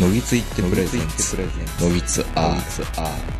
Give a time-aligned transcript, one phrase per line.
[0.00, 1.36] のぎついってプレゼンツ
[1.80, 3.34] のぎつアー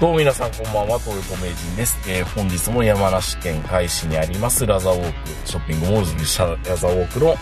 [0.00, 1.98] どうも皆さんこんばんは、東横名人です。
[2.08, 7.34] えー本日も山梨県海市にありますラザーウォーク、ショッピングモールズにしたラザーウォークの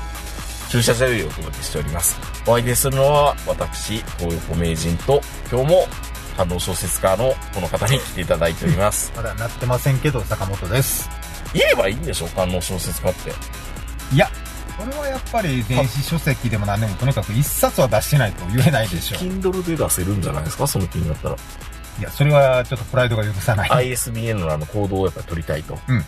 [0.68, 2.18] 駐車場よりお届けしております。
[2.44, 5.20] お相手するのは私、東横名人と、
[5.50, 5.86] 今日も
[6.36, 9.12] 感動小説家のこの方に来ていただいております。
[9.16, 11.08] まだなってませんけど、坂本です。
[11.54, 13.32] 言えばいいんでしょ観音小説家って。
[14.12, 14.28] いや、
[14.84, 19.18] これはやっぱり電子書籍でも何でもとにかく一冊は出してないと言えないでしょ。
[19.18, 20.66] Kindle で出せるんじゃないですか？
[20.66, 21.36] その気になったら。
[21.98, 23.70] いや、それはちょっとプライドが許さない。
[23.70, 25.78] ISBN のあの行動をやっぱり取りたいと。
[25.88, 26.04] うん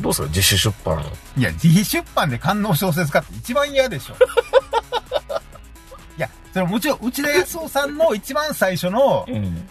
[0.00, 1.00] どうすか自主出版。
[1.36, 4.14] いや、自費出版で観音小説家って一番嫌でしょ。
[6.16, 9.68] いや、それもちろん、内田康夫さんの一番最初の、ん。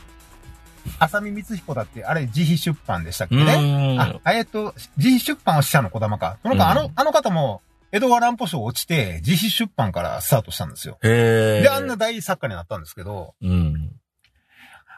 [1.00, 4.20] 浅見光彦だって、あれ自費出版でしたっけうね。
[4.24, 6.38] あ、えっと、自費出版をしたの小玉か。
[6.44, 7.62] そのか、あの、うんあの方も、
[7.92, 10.98] 江戸川乱歩賞落ちて、自費出版からスタートしたんですよ。
[11.04, 11.62] へえ。
[11.64, 13.92] で、あんな大作家になったんですけど、うん。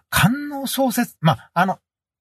[0.10, 1.80] 観音小説、まあ、あの、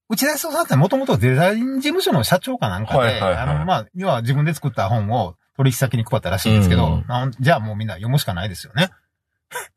[0.09, 8.91] 内田康夫さんってもともとデザイン事務所の社長かなんかで、はいはいはいあの、まあ、要は自分で作った本を取引先に配ったらしいんですけど、うんあのじゃあもうみんな読むしかないですよね。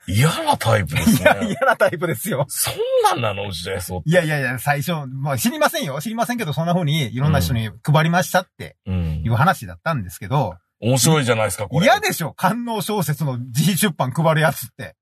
[0.08, 1.48] 嫌なタイプですいや、ね。
[1.52, 2.46] 嫌なタイプですよ。
[2.48, 4.02] そんなんなのうちでそう。
[4.06, 6.00] いやいやいや、最初、まあ知りませんよ。
[6.00, 11.86] 知りませんけど、そんな風にいろんな人に配りましたってうんいう話だったんですけど、面白いじゃないですか、これ。
[11.86, 14.96] 嫌でしょ観音小説の自費出版配るやつって。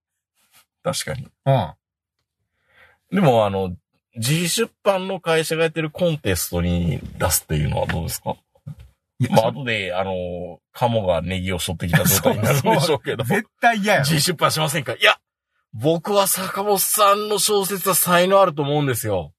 [0.84, 1.28] 確かに。
[1.46, 1.74] うん。
[3.12, 3.76] でも、あの、
[4.16, 8.36] 自費出版の会社がやってるコンテストに出すっていうのはどうですか？
[9.30, 13.24] まあ、後で、あの、カモがネギを背負ってきた状態になるんでしょうけど。
[13.26, 14.14] 絶対嫌やろ自。
[14.16, 14.94] 費出版しませんか？
[14.94, 15.18] いや、
[15.74, 19.33] 僕は坂本さんの小説は才能あると思うんですよ。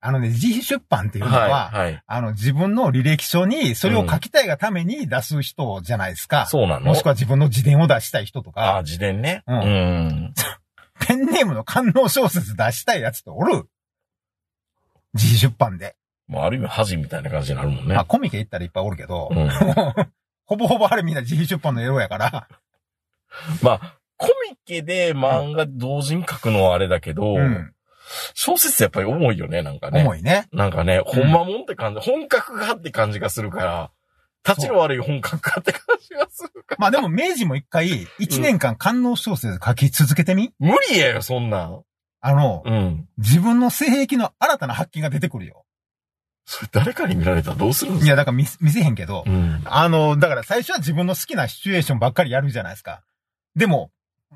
[0.00, 2.02] あのね、自費出版っていうのは、はい、はい。
[2.06, 6.46] あの、自分の履歴書にそれを書きたいがために出す人じゃないですか。
[6.46, 6.86] そうなの？
[6.86, 9.42] もしくは自分の自伝を出したい人とああ、か、自伝ね。
[9.48, 10.34] うんうん。
[11.00, 13.68] ペンネームの観音小説出したいやつっておる？
[15.14, 15.96] 自費出版で。
[16.28, 17.94] まあ、ある意味恥みたいな感じになるもんね。
[17.94, 19.48] まあ、コミケ行ったらいっぱいおるけど、うん。
[20.46, 22.48] ほぼほぼあれみんな自費出版のエロやから、
[23.62, 27.72] まあ、コミケで漫画同時に書くのはあれだけど、うん、
[28.34, 30.02] 小説やっぱり重いよね、なんかね。
[30.02, 30.48] 重いね。
[30.52, 33.90] なんかね、ほんまもんって感じ、本格派って感じがするから、
[34.46, 36.76] 立ちの悪い本格派って感じがするから。
[36.78, 40.52] まあでも明治も一回、一年間観音小説書き続けてみ？
[40.58, 41.82] 無理やよ、そんなん。
[42.20, 43.08] あの、うん。
[43.18, 45.64] 自分の性癖の新たな発見が出てくるよ。
[46.46, 48.06] それ誰かに見られたらどうするんですか？
[48.06, 49.60] いや、だから見せ見せへんけど、うん。
[49.66, 53.02] あの、だから最初は自分の好きなシチュエーションばっかりやるじゃないですか。
[53.54, 53.90] でも、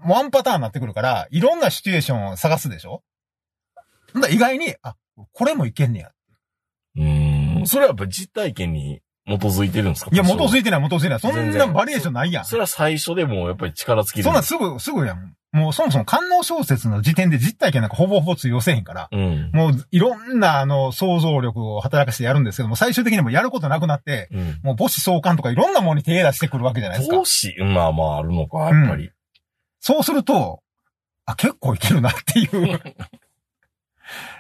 [0.05, 3.03] ワンパターンになってくるから、いろんなシチュエーションを探すでしょ
[4.21, 4.97] だら意外に、あ、
[5.33, 6.11] これもいけんねや。
[6.97, 7.05] う
[7.63, 7.67] ん。
[7.67, 10.11] それはやっぱ実体験に基づいてるんですか？
[10.13, 11.21] いや、元づいいてない、元づいてない。
[11.21, 12.45] そんなバリエーションないやん。
[12.45, 14.25] それは最初でもやっぱり力尽きる。
[14.25, 15.35] そんなんすぐ、すぐやん。
[15.53, 19.09] もうそもそも観音小説の時点で実体験なんかほぼほぼ通用せえへんから。
[19.13, 19.51] うん。
[19.53, 24.61] もういろんなあの想像力を働かしてやるんですけども、最終的にもうやることなくなって、うん。
[24.63, 27.25] もう母子相関とかいろんなものに手出してくるわけじゃないですか投。
[27.25, 27.55] 資？
[27.61, 29.11] まあまああるのか、やっぱり。
[29.79, 30.63] そうすると、
[31.27, 32.81] あ、結構いけるなっていう。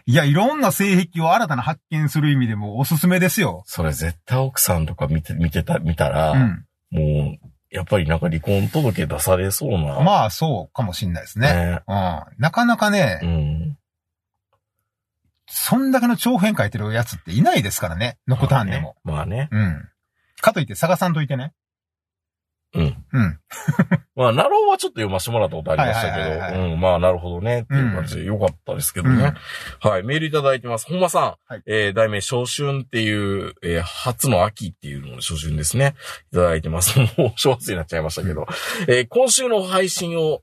[0.06, 3.62] いや、いろんな性癖を新たな発見する意味でもおすすめですよ。
[3.66, 6.66] それ絶対奥さんとか見て、見てた、見たら、うん。
[6.90, 10.00] もう、やっぱりなんか離婚届出されそうな。
[10.00, 11.52] まあ、そうかもしんないですね。
[11.52, 11.80] ね。
[11.86, 12.24] うん。
[12.38, 13.78] なかなかね、うん。
[15.48, 18.18] そんだけの長編書いてるやつっていないですからね。
[18.26, 18.96] ノクターンでも。
[19.04, 19.48] まあね。
[19.52, 19.88] うん。
[20.40, 21.52] かといって探さんといてね。
[22.74, 23.04] うん。
[23.12, 23.38] うん。
[24.16, 26.14] まあ、ナローはちょっと読ませてもらったことありました
[26.50, 29.34] けど、うん、まあ、なるほどね、っていう感じでよかったですけどね。
[29.80, 30.86] はい、メールいただいてます。
[30.86, 31.34] 本間さん。
[31.46, 35.94] はいえー、題名、初春っていう、えー、初の秋っていうのの初春ですね。
[36.32, 36.98] いただいてます。
[37.18, 38.46] もう、正月になっちゃいましたけど。
[38.88, 40.42] えー、今週の配信を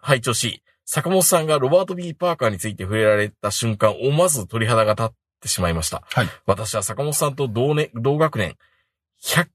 [0.00, 5.08] 拝聴し、坂本さんがロバート・ビー・パーカーについて触れられた瞬間、思わず鳥肌が立っ
[5.42, 6.02] てしまいました。
[6.08, 6.28] はい。
[6.46, 8.56] 私は坂本さんと同年、同学年、
[9.22, 9.48] 100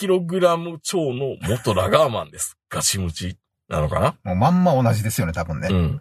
[0.00, 2.56] キログラム超の元ラガーマンです。
[2.70, 3.36] ガチムチ
[3.68, 4.16] なのかな？
[4.24, 5.68] もうまんま同じですよね、多分ね。
[5.70, 6.00] うん。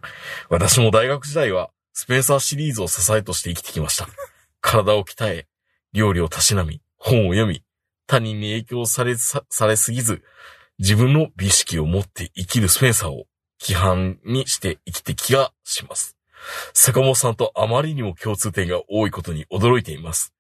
[0.50, 4.07] 私も大学時代は、スペンサーシリーズを支えとして生きてきました。
[4.62, 5.48] 体を鍛え、
[5.92, 7.62] 料理をたしなみ、本を読み、
[8.07, 10.24] 他人に影響されさ、されすぎず、
[10.78, 13.25] 自分の美意識を持って生きるスペンサーを
[13.60, 16.16] 規範にして生きて気がします。
[16.74, 20.34] 坂本さんとあまりにも共通点が多いことに驚いています。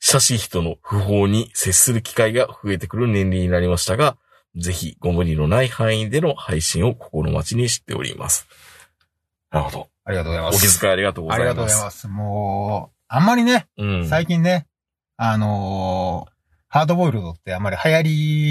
[0.00, 4.16] 親しい人の不法に接する機会が増えてくる年齢になりましたが、
[4.56, 8.46] ぜひご無理のない範囲での配信を心待ちにしております。
[9.50, 9.88] なるほど。
[10.04, 10.76] ありがとうございまおす。
[10.76, 11.74] 気遣いありがとうごありがとうざいます。
[11.74, 12.08] ございます。
[12.08, 14.08] もう、あんまりね、うん。
[14.08, 14.66] 最近ね、
[15.16, 16.32] あのー
[16.70, 18.02] ハードボイルドってあまり流行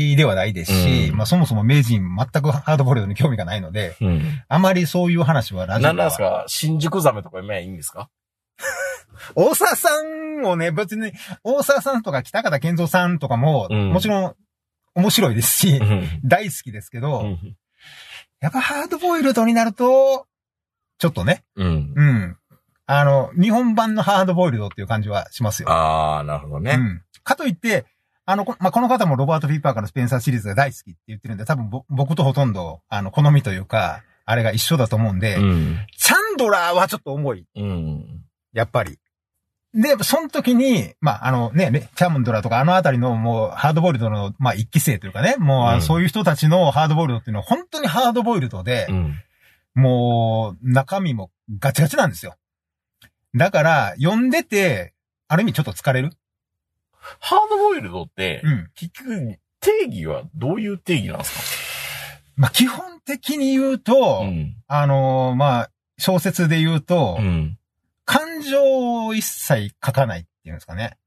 [0.09, 4.21] りではないですし、うんまあそもそも名人全くハードボイルドに興味がないので、うん。
[4.47, 6.43] あまりそういう話はラジオなんですか？
[6.47, 8.09] 新宿ザメとか今いいんですか？
[9.35, 11.11] 大沢さんをね、別に、
[11.43, 14.35] 大沢さんとか北方健三さんとかも、うんもちろん
[14.95, 16.21] 面白いですし、うん。
[16.23, 17.57] 大好きですけど、うん
[18.39, 20.27] やっぱハードボイルドになると、
[20.99, 21.93] ちょっとね、うん。
[21.95, 22.37] うん。
[22.85, 25.69] あの、日本版のハードボイルドっていう感じはしますよ。
[25.71, 26.75] ああ、なるほどね。
[26.77, 27.01] うん。
[27.23, 27.85] かといって、
[28.25, 35.77] あの、こ,、まあ、この方もロバート・フィーパーからスペンサーシリーズが大好きって言ってるんで、多分ぼ僕とほとんど、あの、好みというか、あれが一緒だと思うんで、うん。
[35.97, 37.45] チャンドラーはちょっと重い。
[37.55, 38.23] うん。
[38.53, 38.99] やっぱり。
[39.73, 49.13] で、その時に、まあ、あのね、ねチャンドラーとかあのあたりのもうハードボイルドの、まあ、一期生というかね、もう、そういう人たちのハードボイルドっていうのは本当にハードボイルドで、うん。
[49.75, 51.29] もう、中身も
[51.59, 52.35] ガチガチなんですよ。
[53.35, 54.93] だから、読んでて、
[55.27, 56.11] ある意味ちょっと疲れる。
[57.19, 58.69] ハードボイルドって、うん。
[58.73, 61.67] 結局、定義はどういう定義なんです
[62.35, 64.55] まあ、基本的に言うと、かうん。
[64.67, 67.57] あのーまあ、小説で言うと、うん。
[68.37, 70.97] 感情を一切書かないっていうんですかね。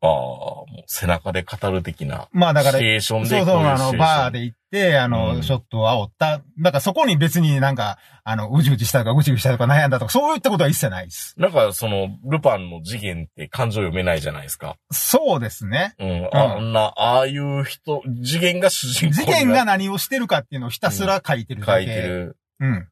[0.00, 2.28] ああ、もう背中で語る的な。
[2.32, 6.42] まあ、だからシチ、ュエーションでそうそう、あの、バーで行って、あの、うんショットを煽った。
[6.58, 11.34] だからそこに別になんか、あの、うじうじしたとか、ぐちぐちしたとか悩んだとか、そういったことは一切ないです。
[11.38, 14.76] なんか、その、ルパンの次元って感情読めないじゃないですか。
[14.90, 15.94] そうですね。
[15.98, 16.28] うん。
[16.32, 21.86] あんな、ああいう人、次元が主人公事件が何をしてるかっていうのをひたすら書いてるだけ。
[21.86, 22.02] 書いて。
[22.02, 22.36] る。
[22.60, 22.88] うん。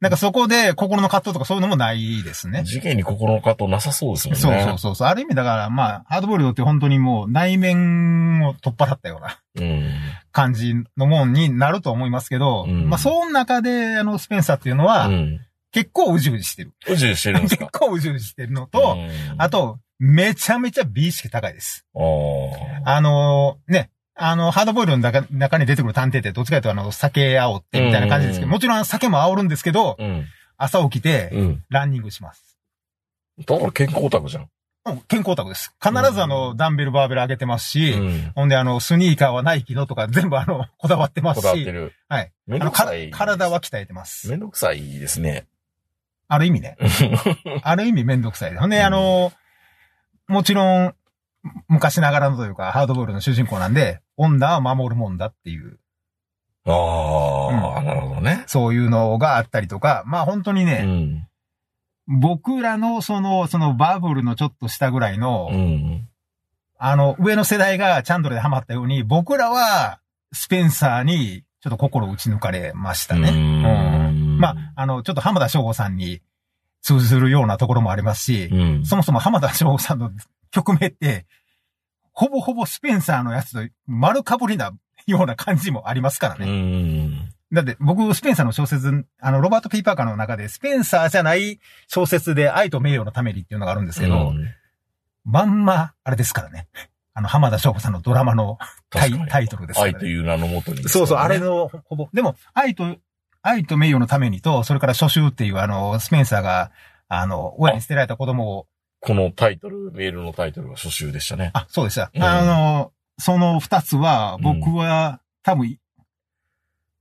[0.00, 2.64] なんかそこで心の葛藤とかそういうのもないですね。
[2.66, 4.40] 次元に心の葛藤なさそうですもんね。
[4.40, 5.08] そうそうそうそう。
[5.08, 9.90] ある意味だから、まあ、ハードボイルドって本当にもう内面を取っ払ったようなうん。
[10.32, 15.40] 感じのもんになると思いますけど、うんまあ、その中で、あの、スペンサーっていうのは、うん。
[15.72, 16.72] 結構うじうじしてる。
[16.88, 21.86] うじうじしてるんです結か構うじうじしてるのと、うんあと、めちゃめちゃ美意識高いです。
[22.84, 30.24] あのーね、あの、ハードボイルドの中中に出てくる探偵ってどっちかというとあの、酒煽ってみたいな感じですけど、うんもちろん酒も煽るんですけど、うん。
[30.56, 31.64] 朝起きて、うん。
[31.68, 32.58] ランニングします。
[33.46, 34.42] だから健康オタクじゃん。
[34.44, 34.48] うん
[35.08, 35.74] 健康オタクです。
[35.82, 38.32] 必ずあの、ダンベルバーベル上げてますし、うん。
[38.36, 41.92] ほんであの、スニーカーはナイキのとか全部あの、 こだわってますし、こだわってる。
[42.08, 42.32] はい。
[42.46, 43.10] めんどくさい。
[43.10, 44.30] 体は鍛えてます。
[44.30, 45.46] めんどくさいですね。
[46.28, 46.76] ある意味ね。
[47.62, 48.56] ある意味めんどくさい。
[48.56, 49.32] ほんで、うんあの、
[50.28, 50.94] もちろん、
[51.68, 55.78] 昔ながらのというか、ハードボイルドの主人公なんで、女は守るもんだっていう、
[56.66, 58.44] ああ、なるほどね。
[58.46, 61.28] そういうのがあったりとか、まあ本当にうね、ん。
[62.08, 66.08] 僕らのその、そのバブルのちょっと下ぐらいの、うん。
[66.78, 70.00] あの、上の世代がチャンドルでハマったように、僕らは、
[70.32, 73.30] スペンサーに、ちょっと心を打ち抜かれましたね。
[73.30, 76.20] うんまあ、あの、ちょっと浜田省吾さんに
[76.82, 78.86] 通ずるようなところもありますし、うん。
[78.86, 80.10] そもそも浜田省吾さんの
[80.50, 81.26] 曲名って、
[82.12, 84.72] ほぼほぼスペンサーのやつと丸かぶりな
[85.06, 86.46] ような感じもありますからうね。
[86.46, 87.32] ん。
[87.52, 94.48] だって僕、スペンサーの小説、あの、ロバート・ピーパーカーの中で、スペンサーじゃない小説で愛と名誉のためにっていうのがあるんですけど、うん
[95.26, 96.68] まんま、あれですからね。
[97.12, 98.58] あの、浜田省吾さんのドラマの
[98.90, 99.94] タイトルですからね。
[99.96, 101.40] 愛という名のもとに、そうそう、あれ。
[101.40, 102.08] のほほぼ。
[102.12, 102.96] でも、愛と、
[103.42, 106.70] 愛と名誉のためにと、それから初秋っていうあの、スペンサーが、
[107.08, 108.66] あの、親に捨てられた子供を、
[109.00, 111.50] このタイトル、メールのタイトルが初秋でしたね。
[111.54, 112.10] あ、そうでした。
[112.14, 115.78] うんあの、その二つは、僕は、多分、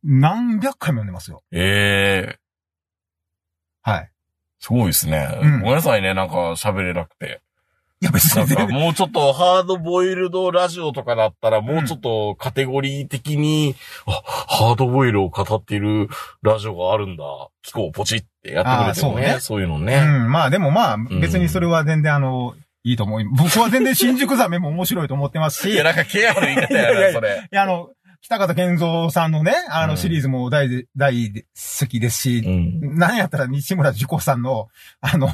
[0.04, 1.44] 何百回も読んでますよ。
[1.52, 2.40] ええ
[3.82, 4.12] はい。
[4.60, 5.28] すごいですね。
[5.42, 7.42] うんごめんなさいね、なんか喋れなくて。
[8.02, 13.76] いや、別なんかに全然、もうちょっとハードボイルドラジオとかだったら、もうちょっとカテゴリー的に、
[14.06, 16.10] あ、ハードボイルを語っている
[16.42, 17.24] ラジオがあるんだ。
[17.66, 19.26] 聞こう、ポチってやってくれてもね。
[19.26, 20.02] そうねそういうのうね。
[20.02, 27.48] ん、まあでもまあ、ん別にそれは全然あの、いいと思い、僕は全然新宿ザメも面白いと思ってますし、いや、なんかケアの言い方いやな、それ。
[27.52, 27.90] いや、あの、
[28.22, 31.46] 北方健三さんのね、あうんのシリーズも大で、大で
[31.80, 32.98] 好きですし、うん。
[32.98, 34.68] なんやったら西村樹子さんの、
[35.02, 35.30] あの、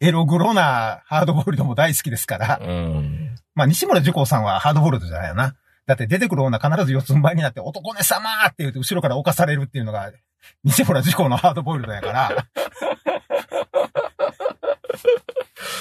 [0.00, 3.34] エログロなハードボイルドも大好きですから、うん。
[3.54, 5.56] まあ西村樹子さんはハードボイルドじゃないよな。
[5.86, 10.12] だって出てくる女必ず四つん這いになって、男ね様って言うと後ろから犯されるっていうのが、
[10.64, 12.46] 西村寿行のハードボイルドやから。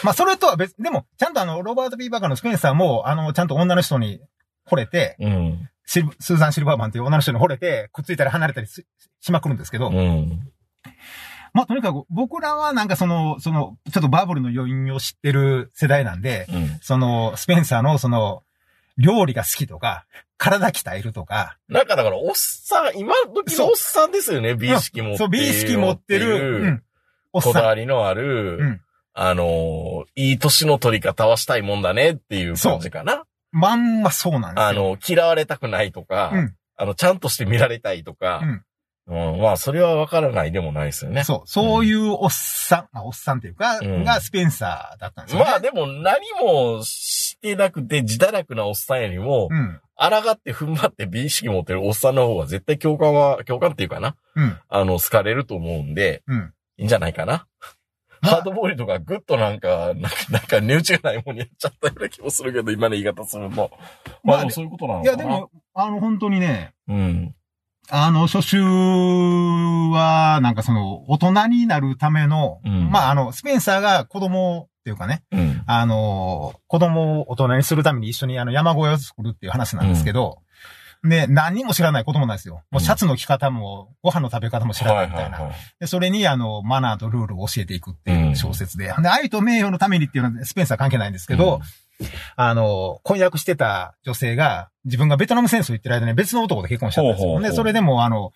[0.04, 4.22] まあそれとは別、でも、ちゃんとあの、ロバート・ B・パーカーのスペンサーも、あの、ちゃんと女の人に
[4.70, 5.70] 惚れて、うん。
[5.86, 8.86] シルスーザン・シルバーマンっていう女の人に惚れて、くっついたり離れたりし
[9.20, 10.52] しまくるんですけど、うん。
[11.58, 16.80] まあとにかく僕らはなんかその、その、ちょっとバブルの余韻を知ってる世代なんで、うん。
[16.84, 18.44] その、スペンサーのその、
[19.00, 20.06] 料理が好きとか、
[20.38, 25.18] 体鍛えるとか、なんかだから、おっさん、今時のおっさんですよね、美意識持ってる。
[25.18, 26.84] そう、美意識持ってる、うん、
[27.34, 28.82] おっこださわりのある、うん。
[29.16, 32.56] あのー、いい年の取り方はしたいもんだねっていう。
[32.56, 33.24] 感じかな。
[33.52, 34.68] まんまそうなんですよ。
[34.68, 36.56] あの、嫌われたくないとか、うん。
[36.76, 38.62] あの、ちゃんとして見られたいとか、うん
[39.08, 41.24] まあ、それはわからないでもないですよね。
[41.24, 45.50] そう、そういうおっさん、まあ、おっさんっていうか、うんがスペンサーだったんですよ、ね。
[45.50, 49.80] まあでも何もしてなくて自堕落なおっさんよりも、うん。
[50.00, 54.16] 抗って踏ん張って美意識持ってるおっさんの方が絶対共感は、共感っていうかな。
[54.36, 54.58] うん。
[54.70, 56.54] あの、好かれると思うんで、うん。
[56.78, 57.48] いいんじゃないかな。
[58.22, 63.72] まあハードボイルドがぐっとなんか、なんか、なんか値打ちがないもんにやっちゃったような気もするけど、今の言い方すると。
[64.24, 65.24] ままああでもそういうことなのいや、かな。
[65.24, 67.36] でも、あの、本当にね、うん。
[67.90, 75.64] あの、初秋は、なんかその、大人になるための、うんまあ、あの、スペンサーが子供っていうかね、うん。
[75.66, 80.40] あの、子供を大人にするために一緒にあの山小屋を作るっていう話なんですけど、
[81.04, 82.64] で、何にも知らない子供なんですよ。
[82.72, 85.52] もうシャツの着方も、ご飯の食べ方も知らないみたいな。
[85.80, 88.94] で、それにあの、マナーとルールを教えていくっていう小説で。
[88.98, 91.62] で、愛と名誉のためにっていうのはスペンサー関係ないんですけど、
[92.36, 97.30] あの、婚約してた女性が、自分がベトナム戦争行ってる間に別の男と結婚しちゃったんですよ。
[97.30, 98.32] ほうほうほうで、それでもうあの、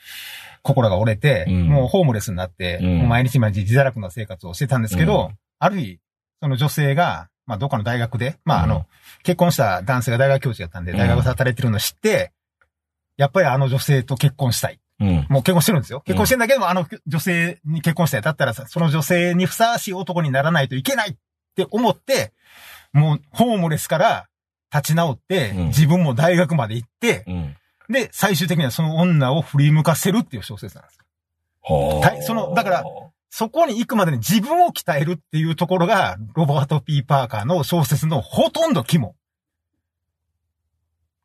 [0.64, 6.00] 心が折れて、うんもうホームレスになって、うんもう毎日毎日自堕落な生活をしてたんですけど、うんある日、
[6.42, 8.86] その女性が、まあ、どっかの大学で、まあ、あうんの、
[9.22, 12.32] 結婚した男性が大学教授だったんで、うん大学で働いてるのを知って、
[13.18, 14.80] やっぱりあの女性と結婚したい。
[15.00, 15.28] うん。
[15.30, 16.02] もう結婚してるんですよ。
[16.02, 18.22] 結婚してんだけども、あの女性に結婚したい。
[18.22, 21.16] だったらさ、その女性にふさわしい男にならないといけないっ
[21.56, 22.34] て思って、
[22.94, 24.28] もうホームレスから
[24.74, 27.56] 立ち直って、うん自分も大学まで行って、うん。
[27.90, 31.00] で、最終的にはその女を振り向かせるっていう小説なんです。
[31.64, 32.84] ははいそのだから
[33.32, 39.16] そこに行くまでに自分を鍛えるっていうところが、ロバート・ P・ パーカーの小説のほとんど肝。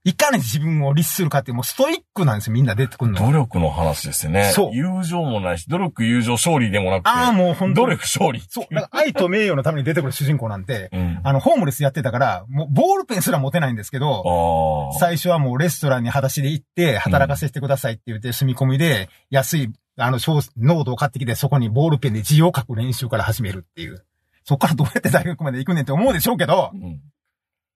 [0.06, 3.18] いかに自分を律するかってもうストイックなんですよ、みんな出てくるの。
[3.18, 4.52] 努力の話ですよね。
[4.54, 7.10] そう友情もないし、努力、友情、勝利でもなくて。
[7.10, 7.96] ああ、もう本当努に。
[7.96, 8.40] 力、勝利。
[8.48, 8.72] そう。
[8.72, 11.20] だから愛と名誉のために出てくる主人公なんて、うん。
[11.24, 14.98] あの、ホームレスやってたから、もうボールペンすら持てないんですけど、ああ。
[15.00, 24.04] 最初はもうレストランに裸足で行って、働かせてくださいって言って、住み込みで、安い、あの、小ノートを買ってきて、そこにボールペンで字を書く練習から始めるっていう。
[24.44, 27.00] そこからどうやって大学まで行くねんって思うでしょうけどう、ん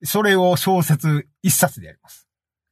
[0.02, 2.28] それを小説一冊でやります。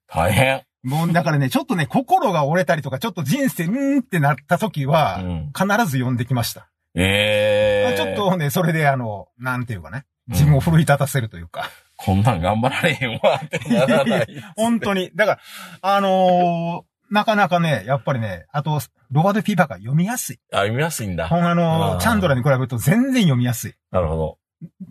[0.09, 0.63] 大変。
[0.83, 6.71] もう、だからね、ちょっとね、心が折れたりとか、ちょっと人生、うーんってなった時は、うん必ず読んできました。
[6.95, 11.71] ええちょっとね、それであの、なんていうかね、自分を奮い立たせるというか。
[11.97, 14.27] こんなん頑張られへんわってならない。
[14.57, 15.11] 本当に。
[15.15, 15.41] だから、
[15.83, 18.81] あのーなかなかね、やっぱりね、あと、
[19.11, 20.41] ロバート・ピーパーが読みやすい。
[20.53, 21.27] あ、読みやすいんだ。
[21.27, 23.75] ほんあのチャンドラに比べると全然読みやすい。
[23.91, 24.39] なるほど。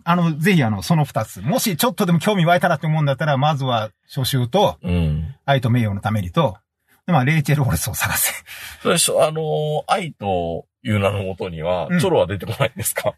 [0.04, 1.40] あの、ぜひあの、その二つ。
[1.42, 5.34] もしちょっとでも興味湧いたなって思うんだったら、まずは、初秋と、うん。
[5.44, 6.56] 愛と名誉のためにと、
[7.06, 8.32] でまあ、レイチェル・オレスを探せ。
[8.82, 13.14] それでしょ、あのー愛という名のもとには、うんチョロは出てこないんですか、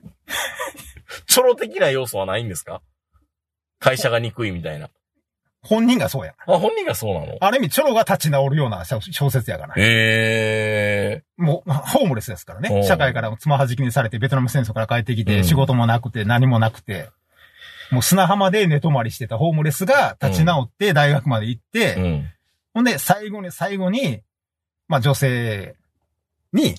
[1.26, 2.82] チョロ的な要素はないんですか？
[3.80, 4.90] 会社が憎いみたいな。
[5.62, 6.34] 本人がそうや。
[6.46, 7.36] あ、本人がそうなの？
[7.40, 9.74] ある意味、チョロが立ち直るような小小説やから。
[9.76, 12.80] ええもう、まあホームレスですからおね。
[12.80, 17.10] う社会からつまはじきにされて、ベトナム戦争から帰ってきて、うん仕事もなくて、何もなくて、
[17.90, 22.30] もう砂浜で寝泊まりしてたホームレスが立ち直って大学まで行って、うん。
[22.72, 24.22] ほんで、最後に最後に、
[24.88, 25.74] まあ女性
[26.52, 26.74] に、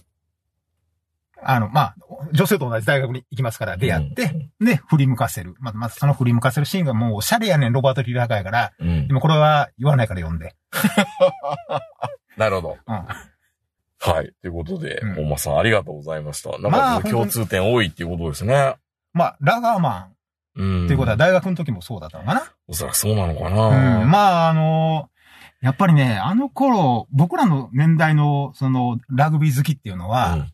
[1.43, 1.95] あの、まあ、
[2.33, 5.55] 女性と同じ大学に行きますから出会って、で、振り向かせる。
[5.59, 9.13] まあ、まずその振り向かせるシーンがもうおしゃれやねん、ロバート・リラーカーやから、うんで。
[9.13, 10.55] もこれは言わないから読んで。
[12.37, 12.77] なるほど。
[12.87, 13.05] うん。
[14.13, 14.33] はい。
[14.41, 16.51] ということで、うん本間さんありがとうございました。
[16.59, 18.75] なんまあか共通点多いっていうことですね。
[19.13, 20.09] まあ、ラガーマ
[20.55, 20.81] うん。
[20.83, 22.43] ンっていうことは大学の時もそうだったのかな。
[22.67, 24.05] おそらくそうなのかうな。
[24.05, 24.09] ん。
[24.09, 25.09] まあ、あの、
[25.61, 30.47] やっぱりね、あの頃、僕らの年代の、その、ラグビー好きっていうのは、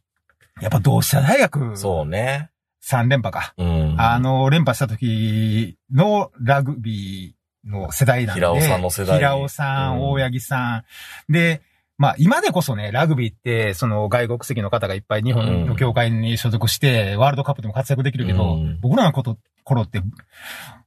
[0.61, 2.49] やっぱ同志社大学うんそうね。
[2.83, 3.53] 3連覇か。
[3.57, 3.95] うん。
[3.99, 8.41] あの、連覇した時のラグビーの世代なんで。
[8.41, 10.83] 平尾さんの世代平尾さん大八木さ
[11.29, 11.31] ん。
[11.31, 11.61] で、
[11.97, 20.01] まあ今でこそね、ラグビーって、その外国籍の方がいっぱい日本の協会に所属して、ワールドカップでも活躍できるけど、うん僕らのこと、頃って、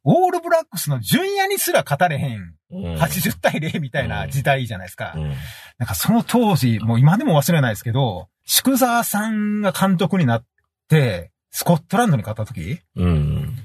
[0.04, 5.14] オールブラックスの順夜にすら勝たれへん、うん80対0みたいな時代じゃないですか。
[5.16, 5.34] うん
[5.78, 10.44] なんかその当時、もう今でも忘れないですけど、宿沢さんが監督になっ
[10.88, 12.80] て、スコットランドに勝った時？
[12.96, 13.56] うん。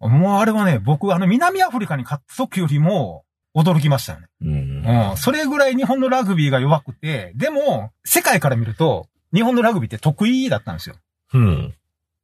[0.00, 3.24] もうあれはね、僕あの南アフリカに勝った時よりも
[3.56, 4.26] 驚きましたよね。
[4.42, 5.10] うん。
[5.10, 5.16] うん。
[5.16, 10.96] それぐらい日本のラグビーが弱くて、でも、世界から見ると、日本のラグビーって得意だったんですよ。
[11.32, 11.74] うん。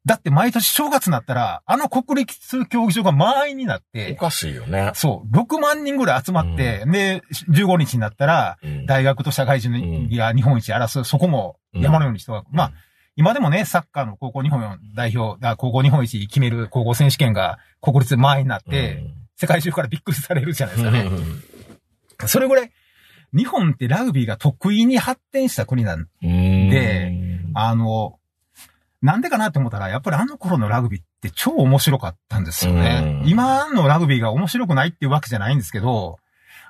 [0.04, 4.90] だって毎年正月になったら、あの国立競技場が満員になっおて、かしいよね。
[4.94, 8.86] そう、6万人ぐらい集まって、で、15日になったら、うん。
[8.86, 12.72] 大学と社会人が日本一争う、そこも山のように人が、まあ、
[13.14, 19.04] 今でもね、サッカーの高校日本代表、あ高校日本一決める高校選手権が国立満員になって、
[19.36, 21.10] 世界中からびっくりされるじゃないですかね。
[22.26, 22.72] それぐらい、
[23.36, 26.08] 日本ってラグビーが得意に発展した国なん。
[26.20, 27.12] で、
[27.54, 28.18] あの、
[29.02, 33.22] なんでかなって思ったら、やっぱりあの頃のラグビーって超面白かったんですよね。
[33.26, 36.18] 今のラグビーが面白くないっていうわけじゃないんですけど、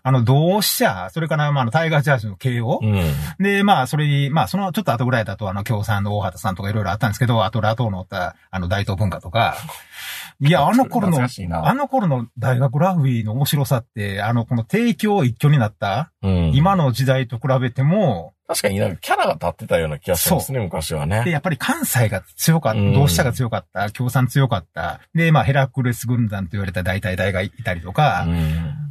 [0.05, 9.55] あの、同志社、それから、まあ、タイガージャージの慶応、うん、で、まあ、それに、まあ、そのちょっと後ぐらいだと、あの、共産の大畑さんとかいろいろあったんですけど、あと、ラトーのった、あの、大東文化とか、
[10.41, 21.25] いや、あの頃の、あの頃の大学ラグビーの面白さって、あの、この提供一挙になった、うん、今の時代と比べても、確かになんかキャラが立ってたような気がするんですね、昔はね。
[21.25, 25.01] で、やっぱり関西が強かった、同志社が強かった、共産強かった。
[25.15, 28.27] で、まあヘラクレス軍団と言われた大体大がいたりとか、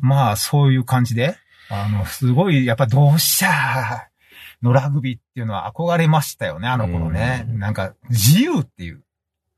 [0.01, 1.35] まあそういう感じで、
[1.69, 3.47] あの、すごい、やっぱ同志社
[4.61, 7.45] のラグビーっていうのは憧れましたよね、あの頃ね。
[7.47, 9.03] なんか自由っていう。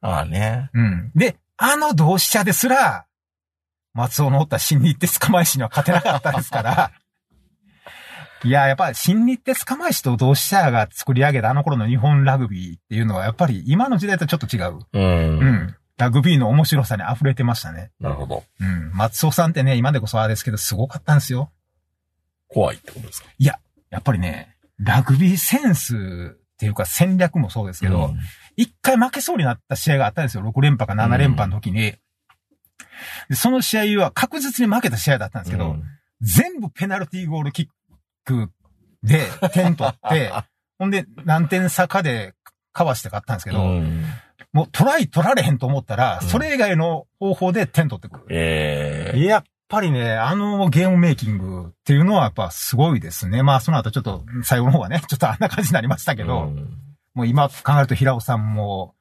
[0.02, 0.70] ああね。
[0.74, 1.12] うん。
[1.16, 3.06] で、あの同志社ですら、
[3.94, 6.92] 松尾のおった新日鉄捕まえしには勝てなかったですから、
[8.46, 14.80] いや、やっぱり新日鉄釜石と同志社が作り上げたあの頃の日本ラグビーっていうのはやっぱり今の時代とちょっと違う。
[14.94, 15.40] うん。
[15.40, 15.76] うん。
[15.98, 17.92] ラグビーの面白さに溢れてましたね。
[18.00, 18.44] なるほど。
[18.60, 18.92] うん。
[18.94, 21.52] 松尾さんってね、今でこそあれですけど、すごかったんですよ。
[22.50, 23.30] 怖いってことですか？
[23.38, 23.60] いや、
[23.90, 28.14] やっぱりね、ラグビーセンスっていうか戦略もそうですけど、
[28.58, 30.44] 一、うん、回負けそうになった試合があったんですよ。
[30.44, 31.94] 6連覇か7連覇の時に。
[33.30, 35.84] うん、その試合は確実に負けた試合だったんですけど、うん、
[36.22, 37.74] 全部ペナルティーゴールキック
[39.04, 40.32] で点取って、
[40.80, 42.34] ほんで何点差かで
[42.72, 44.06] かわして勝ったんですけど、うん、
[44.52, 48.26] もうトライ取られへんと思ったら、それ以外の方法で点取ってくる。
[48.30, 53.44] ええー、やっぱりね、あのゲームメイキングっていうのはやっぱすごいですね。
[53.44, 56.78] まあその後ちょっと最後の方はね、 ちょっとあんな感じになりましたけど、うん、
[57.14, 58.96] もう今考えると平尾さんも、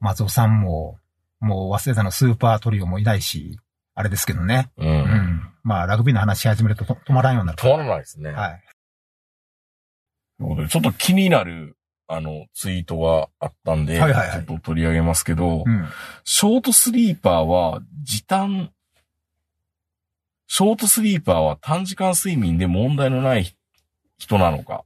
[0.00, 0.98] 松尾さんも、
[1.40, 3.58] もう忘れたのスーパートリオもいないし、
[3.98, 4.70] あれですけどね。
[4.76, 4.88] うん。
[4.88, 7.58] うん、まあ、ラグビーの話し始めると止まらんようになる。
[7.58, 8.30] 止まらないですね。
[8.30, 8.62] はい。
[10.68, 15.88] ちょっと気になる、あの、ツイートがあったんで、はいはいはい、ちょっと取り上げますけど、うん、
[16.22, 18.70] ショートスリーパーは時短、
[20.46, 23.52] ショートスリーパーは短時間睡眠で問題のない
[24.16, 24.84] 人なのか、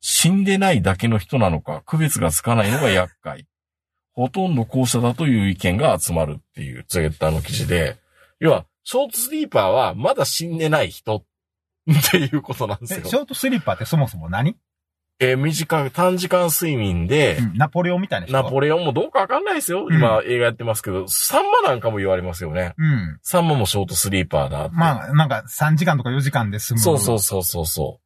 [0.00, 3.46] 死んでないだけの人なのか、区別がつかないのが厄介。
[4.12, 7.99] ほとんど後者だという意見が集まるっていうツイッターの記事で、
[8.40, 11.22] 要は、ショートスリーパーはまだ死んでない人っ
[12.10, 13.04] ていうことなんですよ。
[13.04, 14.56] ショートスリーパーってそもそも何？
[15.22, 18.32] えー、短い、短時間睡眠で、うん、ナポレオンみたいな人？
[18.32, 19.86] ナポレオンもどうかわかんないですよ。
[19.90, 22.72] 今、映画やってますけど、サンマなんかも言われますよね。
[22.78, 23.18] うん。
[23.22, 26.80] サンマもショートスリーパーだまあ、なんか3時間とか4時間で済む。
[26.80, 28.04] そうそうそうそうそう。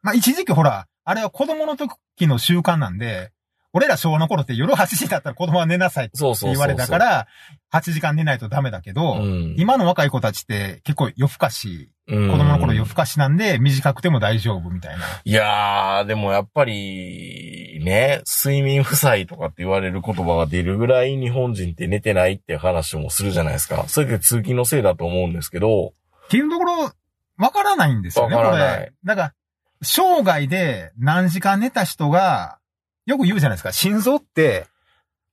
[0.00, 3.30] まあ、一時期ほら、あれは子供の時の習慣なんで、
[3.74, 7.26] 俺ら昭和の頃って夜8時だったら子供は寝なさいって言われたから、
[7.72, 15.04] 8時間寝ないとダメだけど、うん、今の若い子たちって結構夜更かし、子供の頃夜更かしなんで短くても大丈夫みたいな。
[15.24, 23.86] いやー、でもやっぱり、ね、睡眠負債とかって言われる言葉が出るぐらい日本人って寝てないって話もするじゃないですか。
[23.88, 25.94] それで通勤のせいだと思うんですけど。
[26.26, 26.92] っていうところ、
[27.38, 28.92] わからないんですよね、わからない。
[29.04, 29.34] だから、
[29.82, 32.58] 生涯で何時間寝た人が、
[33.06, 33.72] よく言うじゃないですか。
[33.72, 34.66] 心臓って、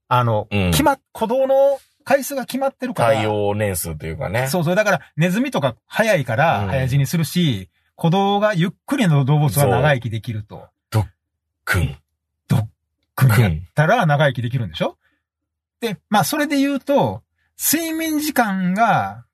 [0.07, 3.13] あの、うん、決ま、鼓動の回数が決まってるから。
[3.13, 4.47] 対応年数というかね。
[4.47, 4.75] そうそう。
[4.75, 10.67] だから、ネズミとか早いから早死にするし、うん、鼓動がゆっくりの動物は長生きできると。
[10.89, 11.05] ドッ
[11.63, 11.95] クン。
[12.47, 12.65] ドッ
[13.15, 14.97] クンやったら長生きできるんでしょ？
[15.79, 17.23] で、まあ、それで言うと、
[17.63, 19.25] 睡眠時間が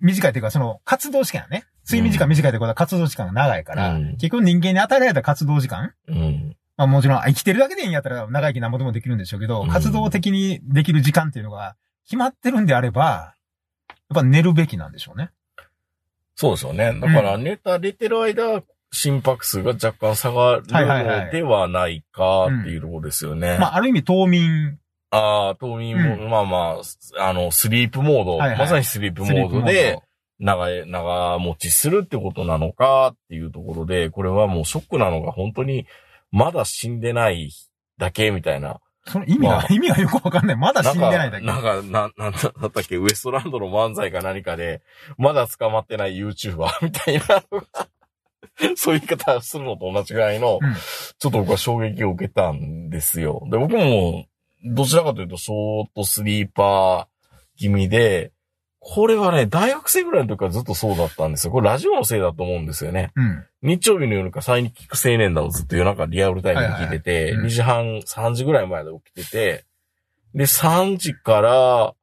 [0.00, 1.64] 短いというか、その活動時間やね。
[1.86, 13.34] 睡眠時間短いってことは活動時間が長いから、うん、結局人間に与えられた活動時間、うん、まあもちろん生きてるだけでいいんやったら長生きなんぼでもできるんでしょうけど、活動的にできる時間っていうのが決まってるんであれば、
[13.88, 15.30] やっぱ寝るべきなんでしょうね。
[16.36, 16.98] そうですよね。
[17.00, 23.56] だから寝た、寝てる間、心拍数が若干下がるのではないかっていうところですよね。
[23.58, 24.78] まあある意味冬眠。
[25.10, 26.80] ああ、冬眠も、うん、まあま
[27.18, 30.00] あ、あの、スリープモード、はいはい、まさにスリープモードで、
[30.40, 35.86] 長い、長持ちするってことなのかっていうところで、これはもうショックなのが本当に
[36.34, 37.52] まだ死んでない
[37.96, 38.80] だけみたいな。
[39.06, 40.56] その意味が、まあ、意味がよくわかんない。
[40.56, 41.46] まだ死んでないだけ。
[41.46, 44.82] なんか、な なんだったっけ、ウエストランドの漫才か何かで、
[45.16, 47.22] まだ捕まってない YouTuber みたいな
[48.76, 53.46] そういう言い方するのと同じぐらいの、うん、ちょっと僕は衝撃を受けたんですよ。
[53.50, 54.26] で、僕も、
[54.64, 58.32] どちらかというと、ショートスリーパー気味で、
[58.86, 61.52] これはね、大学生ぐらいの時からずっとそうだったんですよ。
[61.54, 63.12] これラジオのせいだと思うんですよね。
[63.16, 69.64] うん、日曜日の夜か再に聞く青年団をずっと夜中リアルタイムで聞いてて、はいはいうん、2時半、3時ぐらい前で起きてて、
[70.34, 71.94] で、3時から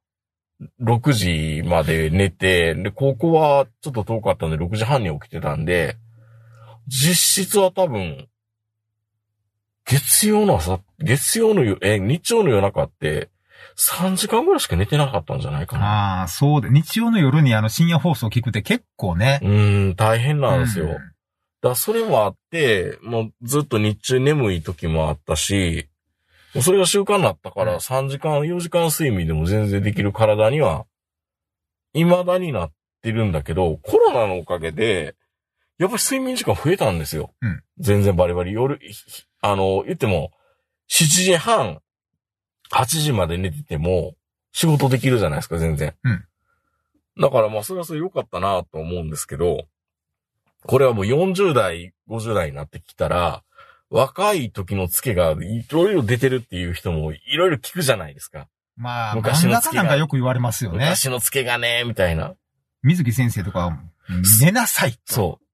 [0.80, 5.96] 6時まで寝て、で、高校はちょっと遠かったんで6時半に起きてたんで、
[6.88, 8.26] 実質は多分、
[9.84, 13.30] 月曜の朝、月曜の夜、え、日曜の夜中って、
[13.90, 16.20] 3時間ぐらいしか寝てなかったんじゃないかな。
[16.20, 19.40] ああ、そうで、日曜の夜にあの深夜放送聞くって結構ね。
[19.42, 20.86] うーん、大変なんですよ。
[20.86, 21.12] うん
[21.62, 25.88] だそれもあって、もうずっと日中眠い時もあったし、
[26.54, 30.86] もうそれが習慣になったからうん3時間、4時間睡眠でも全然できる体には、
[31.94, 35.14] 未だになってるんだけど、コロナのおかげで、
[35.78, 37.32] やっぱり睡眠時間増えたんですよ。
[37.40, 38.78] うん全然バリバリ夜、
[39.40, 40.32] あの、言っても、
[40.90, 41.80] 7時半、
[42.72, 44.14] 8時まで寝てても、
[44.52, 45.94] 仕事できるじゃないですか、全然。
[46.04, 46.24] うん
[47.20, 49.66] だからまあ、それはそれ良かったなと思うんですけど、
[50.64, 53.42] これはもう40代、50代になってきたら、
[53.90, 58.48] 若い時のツケがいろいろ出てるっていう人もいろいろ聞くじゃないですか。
[58.76, 60.78] まあ、昔の月が漫画家なんかよく言われますよね。
[60.78, 62.34] 昔のツケがね、みたいな。
[62.82, 63.78] 水木先生とかは、
[64.40, 64.98] 寝なさい。
[65.04, 65.44] そう。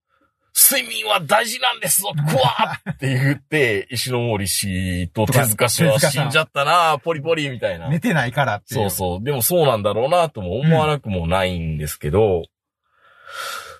[0.61, 7.88] 睡眠は大事なんですぞ、クワーって言って、石ノ森氏と手塚氏は死んじゃったな、 ポリポリみたいな。
[7.88, 9.25] 寝てないからっていそうそう。
[9.25, 12.42] でもそうなんだろうなとも思わなくもないんですけど、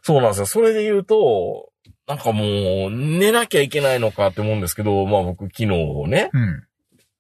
[0.03, 0.47] そうなんですよ。
[0.47, 1.71] それで言うと、
[2.07, 2.45] なんかも
[2.87, 5.67] う、寝なきゃいけないのかって思うんですけど、まあ僕昨日
[6.07, 6.65] ね、うん。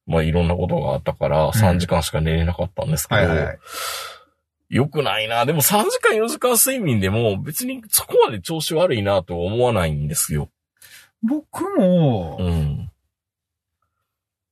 [0.06, 3.58] まあいろんなことがあったから、3時間しか寝れなかったんですけど、はいはいはい。
[4.68, 5.46] よくないな。
[5.46, 10.50] でも3時間4時間睡眠でも別にそこまで調子悪いなとは思わないんですよ。
[11.22, 12.90] 僕もう、ん。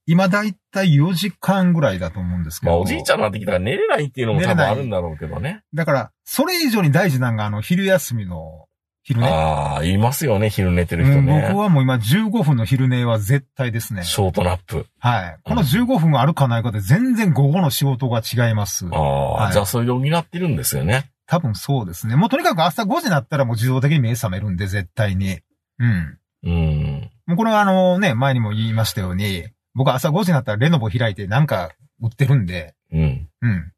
[0.07, 2.73] 今だいたい4時間ぐらいだと思うんですけど。
[2.73, 5.65] まあおじいちゃんになってきたら寝れないっていうのも多分あるんだろうけどね。
[5.75, 8.66] だから、それ以上に大事なのが、あの、昼休みの、
[9.07, 9.29] 昼寝。
[9.29, 11.47] ああ、いますよね、昼寝てるうん人ね。
[11.49, 14.03] 僕はもう今15分の昼寝は絶対ですね。
[14.03, 14.87] ショートナップ。
[14.99, 15.39] はい。
[15.45, 18.85] この15分があるかないかで全然午後の仕事が違います。
[18.91, 21.13] ああ、はいじゃあそれで補ってるんですよね。
[21.29, 22.17] 多分そうですね。
[22.17, 25.39] もうとにかく朝5時になったらもう自動的に目覚めるんで、絶対に。
[25.79, 26.19] うん。
[26.43, 27.11] うん。
[27.27, 33.29] もうこれはあのね、前にも言いましたように、僕朝5時になったらレノボ開いてなんか売ってるんで、うん。
[33.41, 33.73] うん。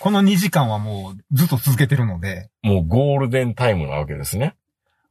[0.00, 4.56] この2時間はもうずっと続けてるので、もうゴールデンタイムなわけですね。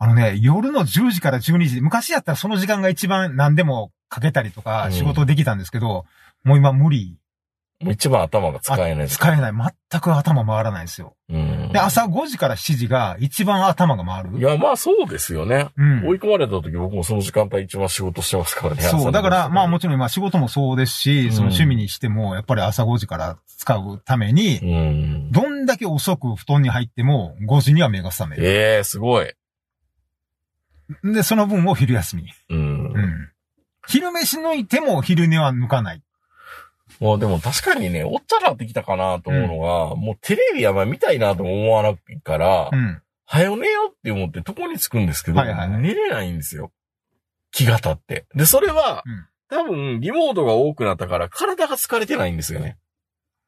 [0.03, 6.05] あのね、夜の10時から12時、昔やったらその時間が一番何でもかけたりとうんか仕事できたんですけど、
[6.43, 7.19] もう今無理。
[7.79, 9.51] もう一番頭が使えないあ使えない。
[9.91, 11.15] 全く頭回らないんですよ。
[11.29, 11.77] うんで、。
[11.77, 14.39] 朝5時から7時が一番頭が回る。
[14.39, 15.69] いや、まあそうですよね。
[15.77, 16.07] うん。
[16.07, 18.81] 追い込まれた時僕もその時間帯一番仕事してますからね。
[18.81, 19.11] そう。
[19.11, 25.31] だから、まあもちちろん今仕事もそうですし、うんその趣味にしても、やっぱり朝5時から使うために、うん。
[25.31, 28.43] どんだけ遅く布団に入っても5時には目が覚める。
[28.47, 29.31] ええすごい。
[31.03, 32.23] で、その分を昼休み。
[32.49, 32.57] うん。
[32.57, 33.29] うん。
[33.87, 36.03] 昼飯抜いても昼寝は抜かない。
[36.99, 43.01] もうでも確かにね、おっちゃらってきたかなと思うのが、もうテレビやばい見たいなとも思わないから、うん。
[43.25, 46.71] はよ寝よって思って床につくんですけど、はいはいはい寝れないんですよ。
[47.51, 48.25] 気が立って。
[48.35, 52.77] で、それは、うん多分、リモートが多くなったから体が疲れてないんですよね。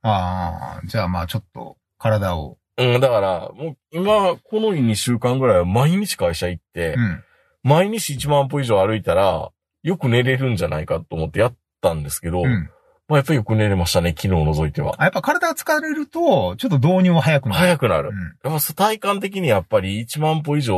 [0.01, 2.57] ああ、じゃあまあちょっと体を。
[2.77, 7.23] うん、だから、もう今、この2週間ぐらいは毎日会社行って、うん。
[7.63, 9.51] 毎日1万歩以上歩いたら、
[9.83, 12.69] よく寝れるんじゃないかと思ってやったんですけど、うん。
[13.07, 14.95] まあやっぱりよく寝れましたね、昨日を除いては。
[14.97, 17.59] あ、やっぱ体が疲れると、ちょっと導入は早くなる。
[17.59, 18.09] 早くなる。
[18.09, 18.51] うん。
[18.51, 20.75] やっぱ体感的にやっぱり1万歩以上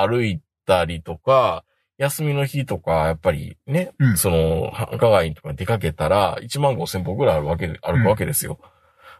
[0.00, 1.64] 歩いたりとか、
[1.98, 8.60] 休みの日とか、やっぱりね、うんその、繁華街とかに出かけたら、1万5千歩ぐらいあるわけで、歩くわけですよ。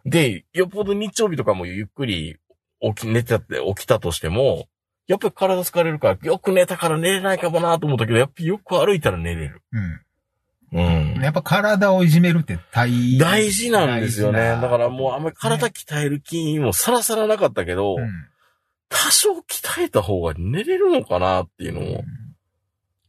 [0.05, 2.37] で、よっぽど日曜日とかもゆっくり
[2.81, 4.69] 起き、寝てて起きたとしても、
[5.09, 9.63] やっぱり体疲れるから、よく寝たから寝れないかもなと思ったけど、やっぱりよく歩いたら寝れる。
[9.73, 10.01] うん。
[10.71, 11.23] うん。
[11.23, 14.39] やっぱ体をいじめるって大大事なんですよね。
[14.39, 18.09] 大事なだからもうあんまり体鍛える気もさらさらなかったけど、うん。
[18.91, 22.05] 多少鍛えた方が寝れるのかなっていうのを、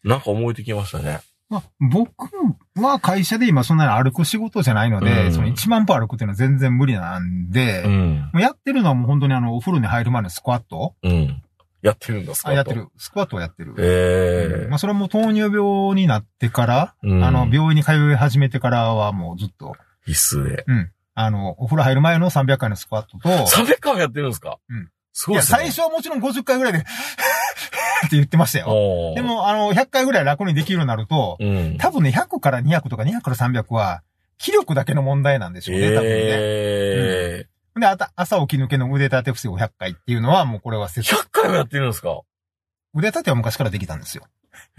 [0.03, 1.19] なんか思えてきましたね。
[1.49, 2.27] まあ、僕
[2.75, 8.29] は会社で今そんなに歩く仕事じゃないので、うんその1万歩歩くっていうのは全然無理なんで、うん。
[8.33, 11.41] もうやってるのはもう本当にあの、お風呂に入る前のスクワットうん。
[11.81, 12.73] やってるんですかあ、やって。
[12.73, 12.87] る。
[12.97, 13.73] スクワットをやってる。
[13.79, 20.65] ええまあ、それも糖尿病になってから、うんあの、病院に通い始めてからはもうずっと、必須で。
[20.67, 20.91] うん。
[21.15, 24.57] あの、お風呂入る前の300回のスクワットと、300回もやってるんですか？
[24.69, 24.89] うん。
[25.13, 25.57] すごいすね。
[25.57, 26.79] 最初はもちろん50回ぐらいで、
[28.07, 29.13] って言ってましたよ。
[29.15, 31.77] で、も、あの、100回ぐらい楽にできるようになると、うん。
[31.77, 34.01] 多分ね、100から200とか200から300は、
[34.37, 36.09] 気力だけの問題なんでしょうね、多分ね。
[36.11, 37.48] ええ
[37.79, 42.21] で、あた朝起き抜けの腕立て伏せを100回っていうのは、もうこれは説100回もやってるんですか？
[42.93, 44.25] 腕立ては昔からできたんですよ。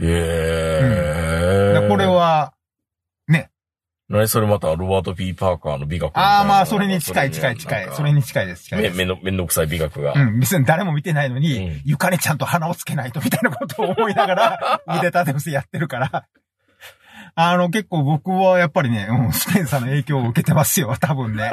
[0.01, 2.07] ええでこれ。
[2.07, 2.55] は、
[3.29, 3.51] ね、
[4.09, 7.89] 何それまたロバート・ P・ パーカーの美学ああ、まあ、それに近い近い近い。
[7.95, 8.97] それに近いです、近いです。
[8.97, 10.15] めめんどめんどくさい美学が。
[10.15, 16.27] うん、別に誰も見てないのに、うん床にちゃんと鼻をつけないとみたいなことを思いながら、 腕立て伏せやってるから。
[17.37, 21.53] あの、結構僕はやっぱりね、うん、スペンサーの影響を受けてますよ、多分ね。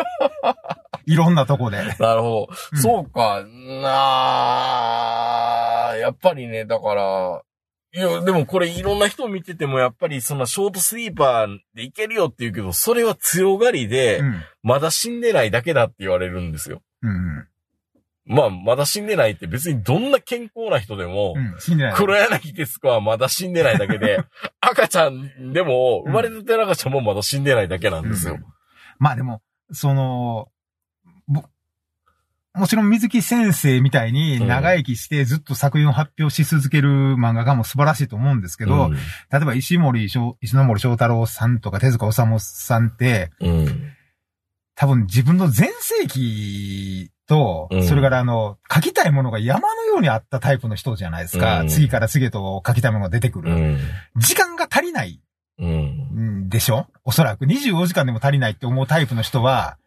[1.08, 1.78] いろんなとこで。
[1.78, 2.50] なるほど。
[2.74, 3.44] うんそうか。
[3.82, 3.90] な
[5.92, 7.42] あやっぱりね、だから、
[7.94, 14.44] いや、でもこれいろんな人見てても、やっぱりそのショートスリーパーでいけるよって言うけど、それは強がりで、うん。
[14.62, 16.82] まだ死んでないだけだって言われるんですよ。
[17.02, 17.48] うん。
[18.26, 21.56] まあ、まだ死んでないって別にどんな健康な人でも、うん。
[21.60, 21.94] 死んでない。
[21.96, 24.20] 黒柳徹子はまだ死んでないだけで、
[24.60, 28.38] 赤ちゃんでも、生まれたての赤ちゃんもまだ死んでないだけなんですよ。
[29.00, 29.42] まあでも、
[29.72, 30.57] その、ぼ
[32.58, 39.00] もちろん水木先生みたいに長生きしてずっと作品を発表し続ける漫画家も素晴らしいと思うんですけど、うん例
[39.42, 43.94] えば石森章、石ノ森章太郎さんとか手塚治虫さんって、うん。
[44.76, 51.62] 多分自分の全盛期と、うんそれからあの、書きたいものが山のようにあったタイプの人じゃないですか。
[51.62, 53.52] うん次から次へと書きたいものが出てくる。
[53.52, 53.80] うん。
[54.18, 55.22] 時間が足りない
[55.60, 56.46] うん。
[56.46, 56.88] んでしょ？
[57.04, 59.78] おそらく24時間でも足りないって思うタイプの人は、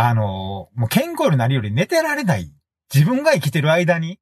[0.00, 2.52] あの、もう健康になるより寝てられない。
[2.94, 4.20] 自分が生きてる間に、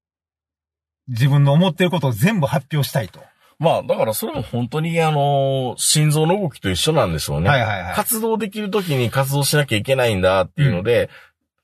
[1.07, 3.21] 自分の思ってることを全部発表したいと。
[3.59, 7.51] まあ、だからそれも本当にあの、心臓の動きと一緒なんでしょうね。
[7.51, 7.95] はいはいはい。
[7.95, 11.11] 活動できる時に活動しなきゃいけないんだっていうので、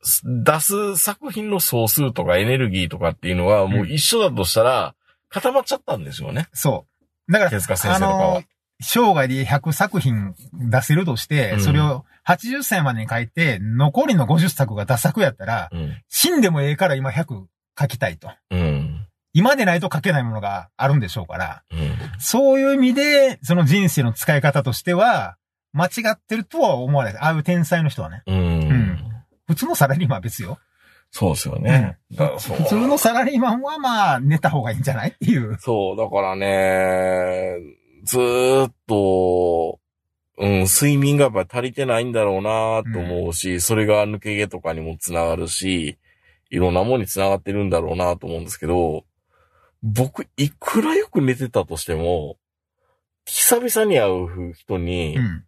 [0.03, 4.95] す出す作品の総数とかエネルギーとかっていうのはもう一緒だとしたら、
[5.31, 6.49] 固まっちゃったんでしょうね。
[6.53, 6.85] そ
[7.29, 7.33] う。
[7.33, 8.45] だから、手塚先生あとかはの。、
[8.83, 15.97] 生涯で100作品出せるとして、うんそれを80歳までに書いて、残りの50作が脱作やったら、うん。
[16.09, 17.47] 死んでもええから今100
[17.81, 18.31] 書きたいと。
[18.51, 19.09] うん。
[19.33, 21.79] 今でないと書けないものがあるんでしょうから、うん。
[22.21, 25.37] そういう意味で、その人生の使い方としては、
[25.73, 27.17] 間違ってるとは思わない。
[27.17, 28.23] ああいう天才の人はね。
[28.27, 28.61] うん。
[28.69, 28.99] ん
[29.49, 30.59] 普通のサラリーマンは別よ。
[31.11, 31.99] そうですよね。
[32.17, 35.11] 普通のサラリーマンはまあ、寝た方がいいんじゃない？
[35.11, 35.57] っていう。
[35.61, 37.57] そう、だからね、
[38.03, 39.81] ずーっと、
[40.39, 45.99] うん、睡眠がやっぱり足りてないんだろうなと思うし、それが抜け毛とかにもつながるし、
[46.51, 49.05] いろんなものにつながってるんだろうなと思うんですけど、
[49.83, 52.39] 僕、いくらよく寝てたとしても、
[53.25, 55.45] 久々に会う人にう、ん。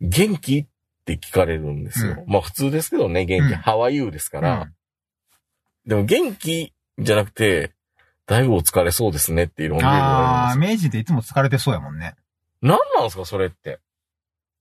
[0.00, 0.58] 元気？
[0.58, 0.66] っ
[1.06, 2.24] て聞かれるんですよ。
[2.26, 3.54] まあ普通ですけどね、元気、うん。
[3.54, 4.68] ハワイユーですか、から
[5.86, 7.75] でも元気じゃなくて、
[8.26, 12.16] だいぶお疲れそうですねっていろんなああ、明治っていつも疲れてそうやもんね。
[12.60, 13.78] 何なんですか、それって。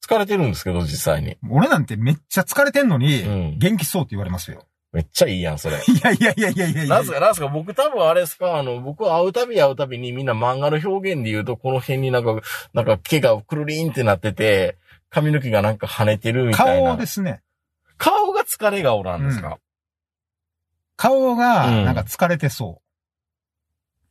[0.05, 1.37] 疲れてるんですけど、実際に。
[1.49, 4.65] 俺なんてめっちゃ疲れてんのに、うん元気そうって言われますよ。
[4.91, 5.77] めっちゃいいやん、それ。
[5.87, 12.39] いやいやいやいやいやいやなんすか、なんすか、僕多分あれですか、あの、僕は会うたび会うたびにみんな漫画の表現で言うと、この辺になんか、
[12.73, 14.77] なんか毛がくるりんってなってて、
[15.09, 16.89] 髪の毛がなんか跳ねてるみたいな。
[16.91, 17.41] 顔ですね。
[17.97, 19.57] 顔が疲れ顔なんですか、
[20.95, 22.81] 顔が、うんなんか疲れてそ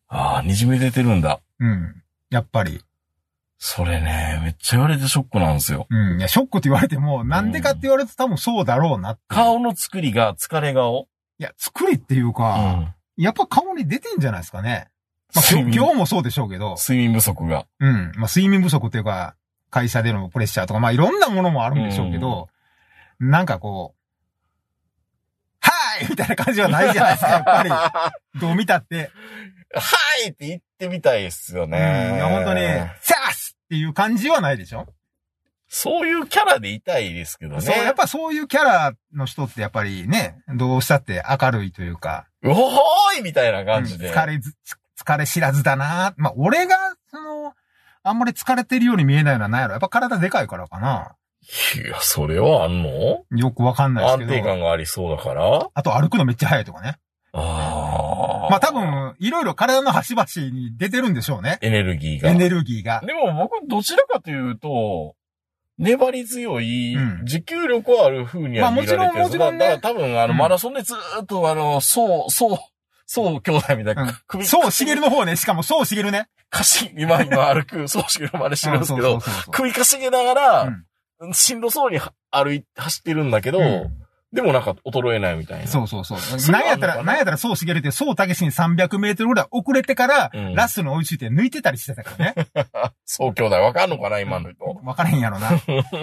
[0.09, 1.41] ああ、滲み出てるんだ。
[1.61, 1.65] う。
[1.67, 2.03] うん。
[2.31, 2.83] やっぱり。
[3.59, 5.87] それね、めっちゃ言われてショックなんですよ。
[5.89, 6.19] うん。
[6.19, 12.95] いや、ショックって言われても、なんでかって言われると多分そうだろうなっていう顔の作りが疲れ顔いや、作りっていううか、ん。
[13.17, 14.89] やっぱ顔に出てんじゃないですかね。
[15.35, 17.67] まあ、今日もそうでしょうけど、睡眠不足が。
[17.81, 18.13] うん。
[18.17, 19.35] まあ、睡眠不足っていうか、
[19.71, 22.49] 会社でのプレッシャーとか、まあ、いろんなものもあるんでしょうけど、
[23.19, 24.05] なんかこう、
[25.61, 27.63] はいみたいな感じはないじゃないですか、やっぱ
[28.35, 28.39] り。
[28.41, 29.11] どう見たって。
[29.75, 31.71] はいって言ってみたいですようん。
[31.71, 32.21] ね。
[32.23, 32.61] 本当に、
[33.01, 34.87] サースっていう感じはないでしょ、
[35.69, 37.61] そういうキャラでいたいですけどね。
[37.61, 44.09] そう、やっぱそういうキャラの人ってやっぱりね、どうしたって明るいというか、うほほーいみたいな感じで。
[44.09, 44.55] うん疲れず、
[45.03, 46.15] 疲れ知らずだな。
[46.17, 46.77] まあ、俺が、
[47.11, 47.53] その、
[48.03, 51.17] あんまり疲れてるように見えないのは何やろやっぱ体でかいからかな。
[51.75, 53.25] いや、それはあんの？
[53.37, 54.49] よくわかんない安定ですけど。
[54.49, 56.97] 感がありそうだからあと歩くのめっちゃ速いとかね。
[57.35, 58.51] ああ。
[58.51, 58.73] まあ多。
[58.73, 61.59] 分、いろいろ体の端々に出てるんでしょうね。
[61.61, 62.31] エネルギーが。
[62.31, 63.03] エネルギーが。
[63.05, 65.15] でも僕、どちらかというと、
[65.79, 68.99] 粘り強い、うん持久力はある風には見られてる。
[68.99, 72.59] まあもちろんもちろんねだから多分、あの、うんマラソンでずーっと、あの、そう、そう、
[73.07, 75.37] そう兄弟みたいな、うん首そう、しげるの方ね。
[75.37, 76.29] しかも、そう、しげるね。
[76.51, 79.21] かし、今、今歩く、 そうしげるまでしてるんですけど、
[79.51, 80.85] 首かしげながら、うん
[81.33, 81.99] しんどそうに
[82.31, 84.04] 歩い、走ってるんだけど、うん
[84.35, 85.69] でもなんか衰えないみたいな。
[85.69, 86.53] そうそうそう。
[86.53, 86.61] な？
[86.63, 92.35] んやったら、ななんやったら、そうしげるって、そうたけしに300メートルぐらい遅れてから、うんラストに追いついて抜いてたりしてたからね。
[93.07, 94.65] そう兄弟わかんのかな今の人。
[94.83, 95.51] わからへんやろな。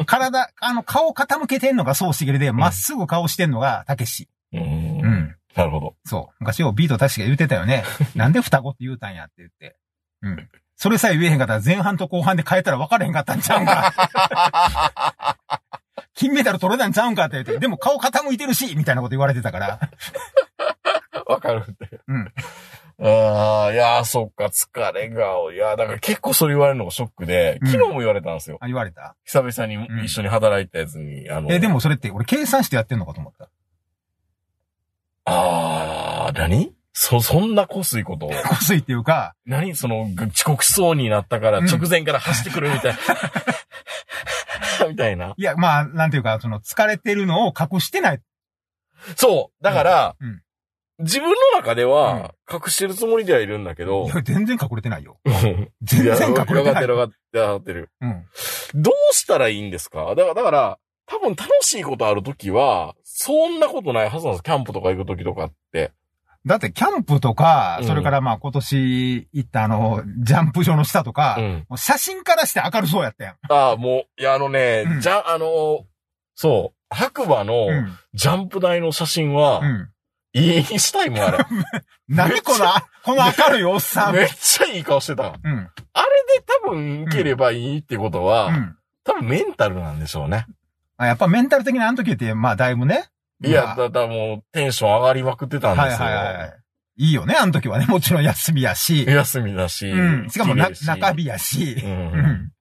[0.05, 4.29] 体、あの、顔傾けてんのがそうしげるで、まっすぐ顔してんのがたけし。
[4.53, 4.61] うん。
[4.61, 5.35] うん。
[5.55, 5.95] なるほど。
[6.05, 6.35] そう。
[6.39, 7.83] 昔をビート確か言ってたよね。
[8.15, 9.75] なんで双子って言うたんやって言って。
[10.21, 10.49] うん。
[10.77, 13.93] それさえ言えへんかったら前半と後半で変えたら分からへんかったんちゃうんか。
[16.13, 19.79] 金メダル取れたんちゃうんかって言って、でも顔傾いてるし、みたいなこと言われてたから。
[21.25, 21.99] わかるって。
[22.07, 22.33] うん。
[23.03, 28.57] ああ、いやー、そっか、疲れが、いやー、だから結構それ言われるのがショックで、うん昨日も言われたんですよ。
[28.61, 29.15] あ、言われた？
[29.25, 33.49] 久々に一緒に働いたやつに、あの、え、でもそれって俺計算してやってんのかと思った。
[35.25, 36.73] ああ、何？
[36.93, 38.29] そ、そんなこすいことを。
[38.47, 39.75] こすいっていうか、何？
[39.75, 42.99] その、ぐ遅刻しそうになったからうん直前から走ってくるみたいな。
[44.89, 45.33] みたいな。
[45.37, 48.21] いや、まあ、なんていうか、その疲れてるのを隠してない。
[49.15, 49.63] そう。
[49.63, 50.41] だから、うんうん
[51.03, 55.17] 自分の中では隠してるつもりではいるんだけどい、や、全然隠れてないよ。
[55.25, 56.63] うん全然隠れてない。
[56.63, 57.89] 分かってる分かってるってる。
[58.01, 58.25] うん。
[58.75, 60.13] どうしたらいいんですか？
[60.13, 64.43] だから、だから、多分楽しいことあるときは、そんなことないはずなんです。
[64.43, 65.91] キャンプとか行くときとかって。
[66.45, 71.65] だって、キャンプとか、うんそれからまあ今年行ったあの、ジャンプ場の下とか、うん。
[71.69, 73.35] もう写真からして明るそうやったやん。
[73.49, 75.85] ああ、もう、いや、あのね、うんじゃ、あの、
[76.35, 77.97] そう、白馬のうん。
[78.13, 79.89] ジャンプ台の写真は、うん。
[80.33, 81.37] 家にしたいもん、あれ。
[82.07, 82.65] 何この、
[83.03, 84.15] この明るいおっさん。
[84.15, 85.25] めっちゃいい顔してた。
[85.25, 85.63] あれうん。
[85.63, 85.69] で
[86.63, 88.75] 多分受ければいいってことは、うん。
[89.03, 90.45] 多分メンタルなんでしょうね。
[90.97, 93.09] あやっぱメンタル的なあの時って、まあだいぶね。
[93.43, 96.07] いや、まあだ、だ、もうテンション上がりまくってたんはいですよ。
[96.07, 96.57] はいはい。
[96.97, 97.85] いいよね、あの時はね。
[97.87, 99.05] もちろん休みやし。
[99.05, 99.89] 休みだし。
[99.89, 100.29] うん。
[100.29, 101.77] しかもな中日やし。
[101.83, 101.87] う。
[101.87, 102.51] うんん。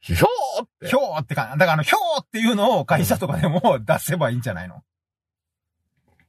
[0.00, 0.88] ひょーって。
[0.88, 4.82] ひょーってか、だからあの、ひょーっていうのを会社とかでも出せばいいんじゃないの？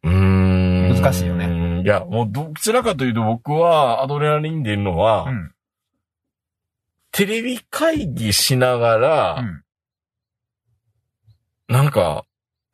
[0.03, 1.01] うーん。
[1.01, 5.51] 難しいよねいや、もうどちらかというと僕はアドレナリン出るのは、うん。
[7.11, 9.63] テレビ会議しながら、うん。
[11.67, 12.25] なんか、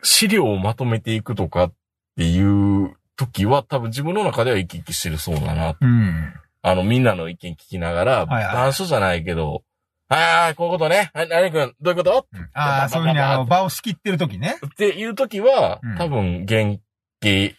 [0.05, 1.73] 資料をまとめていくとかっ
[2.15, 5.75] ていう時は多分自分の中では生き生きしてるそうだな。
[5.79, 6.33] うん。
[6.61, 9.63] あの、みんなの意見聞きながら、はいはい談書じゃないけど、
[10.07, 11.09] ああ、こういうことね。
[11.13, 12.27] はい、何君、どういうこと？
[12.53, 14.57] ああ、そういうふうにあの、場を仕切ってる時ね。
[14.65, 16.79] っていう時は、うん多分元
[17.21, 17.55] 気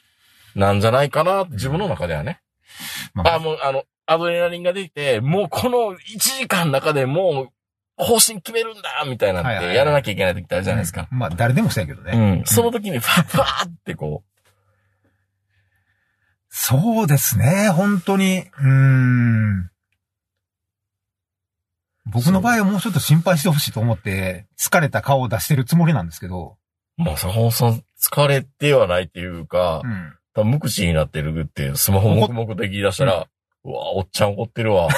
[0.54, 2.40] なんじゃないかな自分の中ではね。
[3.14, 7.48] まあ、もう、あの、アドレナリンが出て、もうこの1時間の中でもう、
[7.96, 11.08] 方針決めるんだみたいなってやらなきゃいけない時ってあるじゃないですか。
[11.10, 12.40] うんまあ、誰でもそうやけどうね。
[12.40, 12.44] ん。
[12.44, 14.22] その時に、ファッファーってこ
[16.50, 18.44] そうですね、本当に。
[18.58, 19.70] うーん。
[22.06, 26.56] 僕の場合はもうちょっと心配してほしいと思って、疲れた顔を出してるつもりなんですけど。
[26.98, 30.14] う、まあ、坂本さん疲れてはないっていうか、うん。
[30.34, 33.26] 多分無口になってるって、スマホ黙々と言い出したら、
[33.64, 34.88] うわ、おっちゃん怒ってるわ。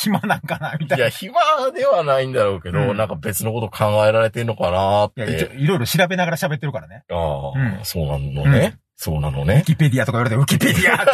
[0.00, 1.04] 暇なんかなみたいな。
[1.04, 1.32] いや、暇
[1.72, 5.56] ではないんだろうけど、うんなんか別のこと考えられてんのかなっいや、一応て。
[5.56, 7.04] いろいろ調べながら喋ってるからね。
[7.10, 8.78] ああ、うんそうなのね。
[8.96, 9.62] そうなのウィね。
[9.66, 11.12] キペディアとか言われて、ウキペディアって。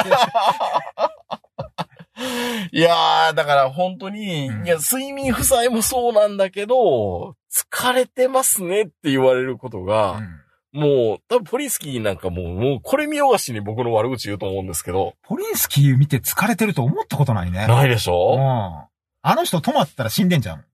[2.76, 10.28] いやー、だから本当に、うんいや、睡眠負債もそうなんだけど、疲れてますねって言われることが、うん
[10.76, 17.66] もう、多分ポリスキーなんかもう、もうこれ見よがしに僕の悪口言うと思うんですけど、ポリンスキー見て疲れてると思ったことないね。
[17.66, 18.14] ないでしうん。
[18.14, 18.88] ょ
[19.22, 20.64] あの人止まったら死んでんじゃん。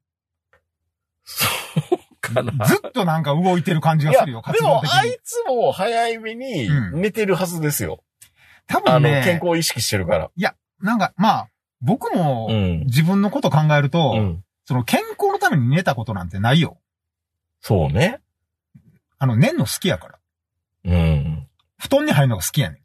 [1.25, 1.47] そ
[1.95, 2.67] うかな。
[2.67, 4.83] ずっとなんか動いてる感じいや、がするよ、でも。
[4.85, 8.03] あいつも早いめにうん寝てるはずですよ。
[8.67, 10.31] 多あの、分ね、健康を意識してるから。
[10.81, 11.49] なんか、まあ、
[11.81, 12.81] 僕もうん。
[12.87, 14.45] 自分のこと考えると、うん。
[14.65, 16.79] その健康のために寝たことなんてないよ。
[17.61, 18.21] そうね。
[19.23, 20.19] あの、寝んの好きやから。
[20.85, 21.47] うん。
[21.79, 22.83] 布団に入るのが好きやね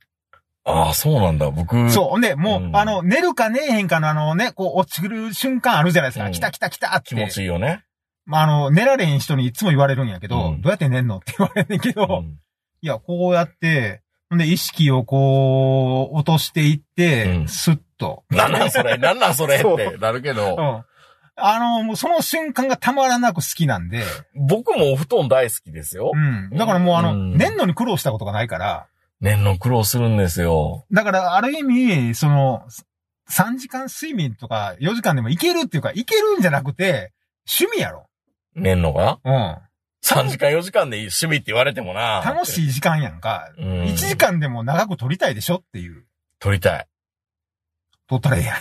[0.66, 1.50] ああ、そうなんだ。
[1.50, 1.76] 僕。
[1.76, 1.90] ん。
[1.90, 2.10] そう。
[2.10, 6.28] ほんで、もう、うんあの、寝るか寝えへんかのあのね、こう、落ちる瞬間あるじゃないですか。
[6.28, 7.08] うん来た来た来たって。
[7.08, 7.86] 気持ちいいよね。
[8.28, 12.40] まあ、あの、寝られへん人にいつも言われるんやけど、うんどうやって寝んのって言われんねんけど、うん
[12.84, 18.26] いや、こうやって、ほんで、意識をこう、落としていって、うんスッと。
[18.30, 20.84] なんなんそれなんなんそれってなるけど、 うん。
[21.40, 24.04] あの、もうその瞬間がたまらなく好きなんで、
[24.36, 26.18] 僕もお布団大好きですよう。
[26.18, 26.50] ん。
[26.50, 28.88] だからもうあの、うんのに苦労したことがないから、
[29.22, 30.86] 年の苦労するんですよ。
[30.92, 32.64] だからある意味、その、
[33.30, 37.14] 3時間睡眠とか4時間でもいけるっていうか、いけるんじゃなくて、
[37.48, 38.08] 趣味やろ。
[38.56, 39.20] 年のが？
[39.24, 39.58] うん。
[40.04, 42.22] 3時間4時間で趣味って言われてもな。
[42.26, 43.52] 楽しい時間やんか。
[43.58, 43.84] うん。
[43.84, 46.06] 1時間でも長く撮りたいでしょっていう。
[46.40, 46.88] 撮りたい。
[48.08, 48.54] 撮ったらええや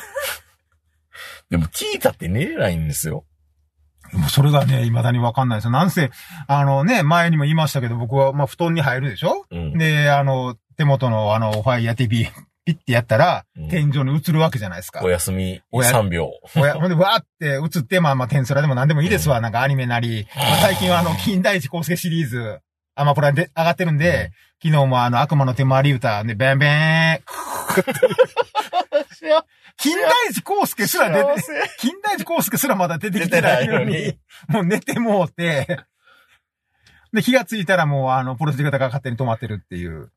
[1.51, 3.24] でも聞いたって寝れないんですよ。
[4.14, 4.18] ん。
[4.20, 5.70] もうそれがね、未だにわかんないですよ。
[5.70, 6.11] なんせ、
[6.49, 9.44] あのね、前にも言いましたけど、僕は、まあ、布団に入るでしょ？
[9.51, 9.78] うん。
[9.78, 12.26] で、あの、手元のあの、ファイヤー TV、
[12.66, 15.09] ピッてやったら、うん天井に映るわけじゃないですかお。
[15.11, 16.30] 休みおや3秒。
[16.57, 17.47] おやほんで、わーって
[17.78, 19.40] 映って、まあまあ、テンスラでも何でもいいですわ。
[19.40, 20.26] なんかアニメなり。
[20.34, 22.61] まあ、最近はあの、 金田一光介シリーズ、
[22.97, 24.30] アマプラで上がってるんで、
[24.62, 26.68] 昨日もあの、悪魔の手回り歌で、ベンベ
[27.14, 27.20] ン、
[29.77, 31.43] 金田一康介すら出て、
[31.79, 34.18] 金田一康介すらまだ出てきてないのに
[34.49, 35.85] もう寝てもうて、
[37.12, 40.11] で、気がついたらもうあの、プロジェクターが勝手に止まってるっていう。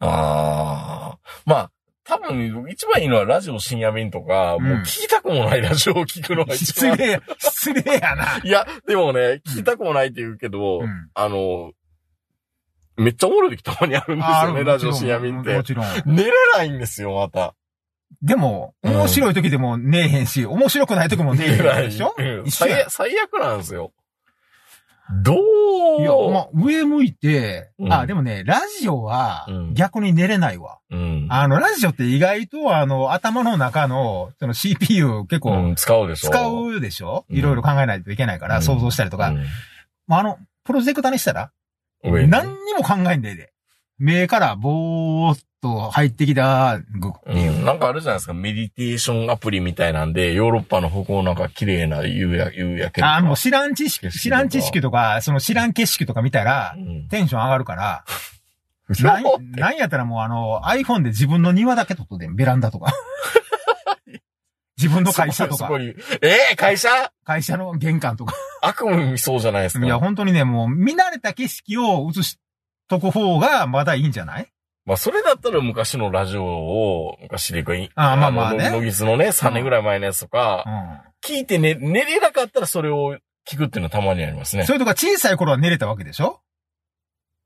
[0.00, 1.18] ああ。
[1.44, 1.70] まあ、
[2.04, 6.96] 多分、一番いいのはラジオ深夜便とか、うんもう聞きたくもないラジオを聞くのが一番。
[6.96, 8.40] 失礼、失礼やな。
[8.42, 11.72] いや、でもね、聞きたくもないって言うけど、うんあの、
[12.96, 15.54] めっちゃおもろい時たまにあるんですよね、ラジオ深夜便って。
[15.54, 15.86] もちろん。
[16.06, 17.54] 寝れないんですよ、また。
[18.22, 18.94] でも、うん。
[18.96, 22.14] 面白い時でも寝えへんし、面白くない時も寝えへんでしょ？
[22.18, 22.50] うん。
[22.50, 23.92] 最最悪なんですよ。
[25.22, 26.02] どう？
[26.02, 27.92] いや、まあ、上向いて、うん。
[27.92, 29.74] あ、でもね、ラジオはうん。
[29.74, 30.80] 逆に寝れないわ。
[30.90, 31.26] うん。
[31.30, 36.30] あの、ラジオって意外と、あの、頭の中の、その CPU 結う構ん、使うでしょ。
[36.30, 37.36] 使うでしょ、うん。
[37.36, 38.62] いろいろ考えないといけないから、うん。
[38.62, 39.30] 想像したりとか。
[39.30, 39.46] うん。
[40.06, 41.52] まあ、あの、プロジェクターにしたら、
[42.02, 43.52] 何にも考えんでええで。
[43.98, 47.64] 目からぼーっと入ってきた、ぐうん。
[47.64, 53.02] なんかあるじゃないですか、メディテーションアプリみたいなんで、ヨーロッパの北欧なんか綺麗な夕焼け。
[53.02, 57.08] あ、もう知らん知識、知らん知識とか、その知らん景色とか見たらう、ん。
[57.08, 58.04] テンション上がるから、
[58.88, 62.92] 嘘なん、なんやったらもうあの、iPhone で自分の庭だけ撮っとで、ベランダとか。
[64.80, 65.68] 自分の会社とか
[66.22, 66.88] ええ会社？
[67.24, 68.32] 会社の玄関とか。
[68.62, 69.84] 悪夢見そうじゃないですか。
[69.84, 72.38] いや、本当にね、もう見慣れた景色を映し
[72.88, 74.48] とく方がまだいいんじゃない？
[74.88, 84.66] まあ、それだったら昔のラジオを、昔でこういあまあまあねの野木のね、3年ぐらい前のやつとか、う聞いてね、寝れなかったらそれを聞くっていうのはたまにありますねん。。
[84.66, 86.40] それとか小さい頃は寝れたわけでしょ？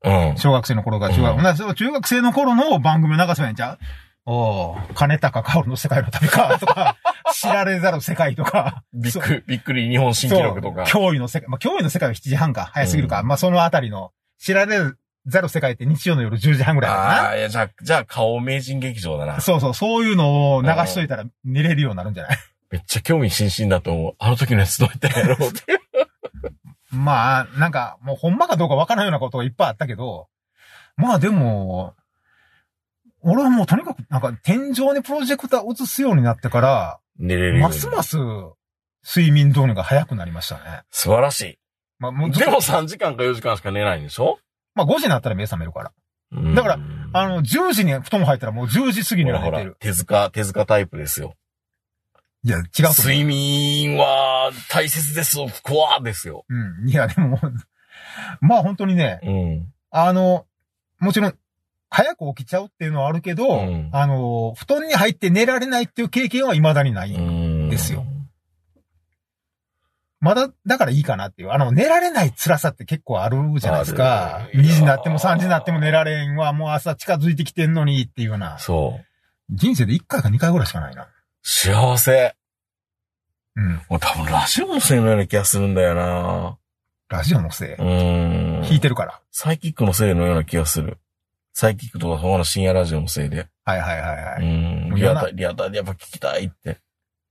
[0.05, 0.37] うん。
[0.37, 3.79] 小学生の頃が中学、うん中学生の頃の番組を流せばいいんちゃう？
[4.25, 6.95] おー金高薫の世界の旅か、とか、
[7.35, 8.83] 知られざる世界とか。
[8.93, 10.85] びっくり、びっくり日本新記録とか。
[10.85, 11.49] そう驚異の世界。
[11.49, 12.69] まあ、驚異の世界は7時半か。
[12.73, 13.19] 早すぎるか。
[13.19, 14.77] うんまあ、そのあたりの、知られ
[15.25, 19.41] ざる世界って日曜の夜10時半ぐらいあだあ、いや、じゃあ、じゃあ、顔名人劇場だなな。。
[19.41, 22.37] そうそう、そういうのを流しといたら寝れるようになるんじゃない？
[22.71, 24.15] めっちゃ興味津々だと思う。
[24.19, 25.61] あの時のやつどうやったんやろうって。
[26.91, 30.27] まあ、なんか、もうほんまかどうかわからないようなことがいっぱいあったけど、
[30.97, 31.95] まあでも、
[33.21, 37.61] 俺はもうとにかく、なんか天井にプロジェクター映すようになってから、寝れるように。
[37.63, 38.17] ますます
[39.05, 40.81] 睡眠導入が早くなりましたね。
[40.91, 41.57] 素晴らしい。
[41.99, 44.39] まあもうずっとでも3時間か4時間しか寝ないんでしょ？
[44.75, 45.91] まあ5時になったら目覚めるから。
[46.31, 46.79] うんだから
[47.15, 49.77] あの、10時に布団入ったらもう10時過ぎには寝てる、。
[49.79, 51.35] 手塚、手塚タイプですよ。
[52.43, 52.63] いや、違う。
[52.97, 55.37] 睡眠は大切です。
[55.61, 56.43] 怖ですよ。
[56.49, 56.89] うん。
[56.89, 57.39] いや、でも、
[58.41, 59.73] まあ本当にね、うん。
[59.91, 60.45] あの、
[60.99, 61.35] もちろん、
[61.89, 67.13] 早く起きちゃうっていうのはあるけど、うんあの、布団に入って寝られないっていう経験は未だにない。
[67.13, 67.69] うん。
[67.69, 68.03] ですよ。
[70.23, 71.51] まだ、だからいいかなっていう。
[71.51, 74.47] あの、寝られない辛さって結構あるじゃないですかあ。
[74.53, 78.57] る2時になっても3時になっても寝られんわ、もう朝近づいてきてんのにっていうような。
[78.57, 79.05] そう。
[79.49, 81.09] 人生で1回か2回ぐらいしかないな。
[81.41, 82.35] 幸せ。
[83.57, 83.81] うん。
[83.89, 86.57] もう多分ラジオのせいのような気がするんだよな
[87.09, 87.73] ラジオのせい？
[87.73, 88.61] うん。
[88.61, 89.19] 弾いてるから。
[89.29, 90.99] サイキックのせいのような気がする。
[91.53, 93.47] サイキックとか他の深夜ラジオのせいで。
[93.65, 94.41] はいはいはいはい。
[94.41, 94.95] うん。
[94.95, 96.79] リアタイ、リアタイでやっぱ聞きたいって。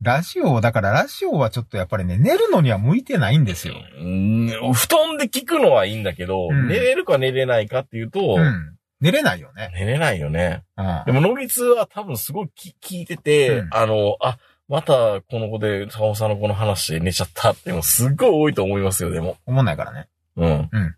[0.03, 3.75] ラジオ、だからラジオはちょっとやっぱりね、寝るのには向いてないんですよ。
[4.01, 4.49] うん。
[4.75, 8.77] 布団で聞くのはいいんだけど、うん寝れるか寝れないかっていうと、うん。
[9.01, 9.71] 寝れないよね。
[9.75, 10.65] 寝れないよね。
[10.77, 11.03] うん。
[11.07, 14.39] でも、ノギツは多分すごいき聞いてて、うんあの、あ、
[14.69, 19.37] またこの子で、坂本さんのこの話で寝ちゃったっていうのすっごい多いと思いますよ、でも。
[19.47, 20.09] 思んないからね。
[20.37, 20.69] うん。
[20.73, 20.97] うん。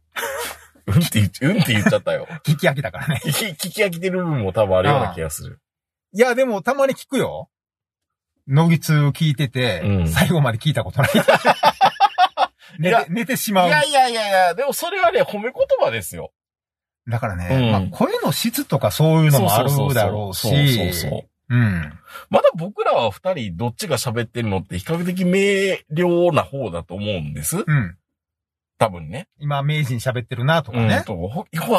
[0.87, 2.27] うんって言っ、うんって言っちゃったよ。
[2.45, 3.21] 聞き飽きたからね。
[3.23, 5.61] 聞き、聞き飽きてる部分も多分あるような気がする。
[6.13, 7.51] いや、でもたまに聞くよ。
[8.49, 11.11] 野木通聞いてて、うん最後まで聞いたことない。
[12.78, 13.68] 寝て、寝てしまう。
[13.68, 16.32] いやいやいやいや、でもそれはね、褒め言葉ですよ。
[17.09, 20.49] だからね、うんまあ、声の質とかそういうのもあるだろうし。
[20.49, 21.28] そうそうそう。
[21.51, 21.92] うん。
[22.30, 27.59] まだ僕らは二人どっちが喋ってるのって比較的明瞭な方だと思うんです。
[27.59, 27.97] うん。
[28.78, 29.28] 多分ね。
[29.38, 30.88] 今、名人喋ってるなとかうん。
[30.88, 31.05] ね。
[31.07, 31.16] と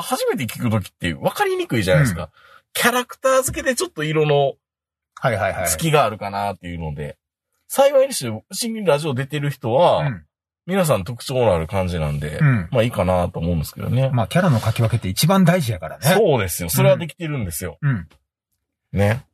[0.02, 2.30] 初めて聞くときって分かりにくいじゃないですか。
[2.74, 4.54] キャラクター付けでちょっと色の
[5.16, 5.68] はいはいはい。
[5.68, 7.18] 隙があるかなっていうので。
[7.68, 10.26] 幸いにして、新聞ラジオ出てる人は、うん。
[10.68, 12.68] 皆さん特徴のある感じなんで、うん。
[12.72, 14.10] まあいいかなと思うんですけどね。
[14.12, 16.06] まあ、キャラの書き分けって一番大事やからね。
[16.06, 16.70] そうですよ。
[16.70, 17.78] それはできてるんですよ。
[17.82, 18.08] うん。
[18.92, 19.26] ね。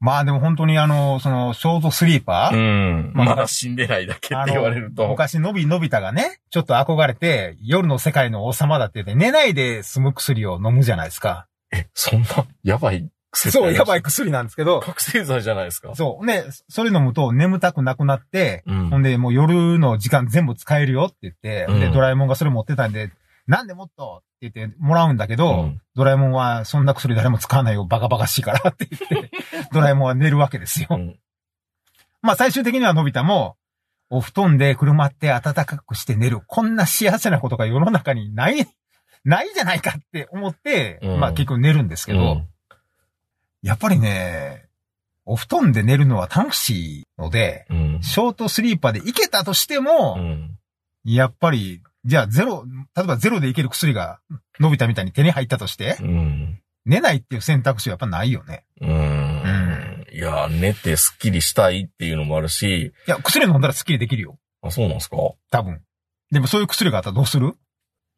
[0.00, 3.12] まあでも本当にあの、その、ショートスリーパー、うん。
[3.14, 5.06] まあ死んでないだけって言われると。
[5.06, 11.46] 昔、のびのび太がね、ちょっと憧れて、夜の世界の王様だって言って、寝ないで済む薬を飲むじゃないですか。
[11.72, 12.28] え、そんな、
[12.64, 14.00] やばい癖そう、やばい。
[14.00, 15.94] い薬なんですけど、覚醒剤じゃないですか？
[15.94, 16.26] そう。
[16.26, 23.10] ね、それ飲むと眠たくなくなって、うんほんで、もう夜の時間全部使えるよって言って、うんで、ドラえもんがそれ持ってたんで、
[23.46, 29.30] なんでもっとって言ってもらうんだけど、うんドラえもんはそんな薬誰も使わないよ、バカバカしいからって言って、
[29.72, 30.88] ドラえもんは寝るわけですよ。
[30.90, 31.18] うん
[32.24, 33.56] まあ最終的にはのび太も、
[34.08, 36.40] お布団でくるまって暖かくして寝る。
[36.46, 38.64] こんな幸せなことが世の中にない、
[39.24, 42.48] ないじゃないかって思って、うんまあ結局寝るんですけど、うん
[43.62, 44.66] やっぱりね、
[45.24, 48.00] お布団で寝るのは楽しいので、うん。
[48.02, 50.58] ショートスリーパーでいけたとしても、うん。
[51.04, 52.64] やっぱり、じゃあゼロ、
[52.96, 54.18] 例えばゼロでいける薬が、
[54.58, 56.60] のび太みたいに手に入ったとして、うん。
[56.84, 58.64] 寝ないっていう選択肢はやっぱないよね。
[58.80, 60.06] うーん。
[60.12, 64.38] いや、寝てスッキリしたいっていうのもあるし、いや、薬飲んだらスッキリできるよ。
[64.62, 65.16] あ、そうなんですか？
[65.50, 65.80] 多分。
[66.32, 67.54] でもそういう薬があったらどうする？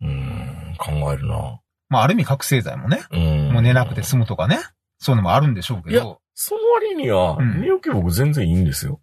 [0.00, 1.60] うーん、考えるな。
[1.90, 3.52] まあある意味覚醒剤もね、うん。
[3.52, 4.58] もう寝なくて済むとかね。
[5.04, 6.20] そういうのもあるんでしょうけいやど。
[6.34, 9.00] その割には、うん寝起き僕全然いいんですよ。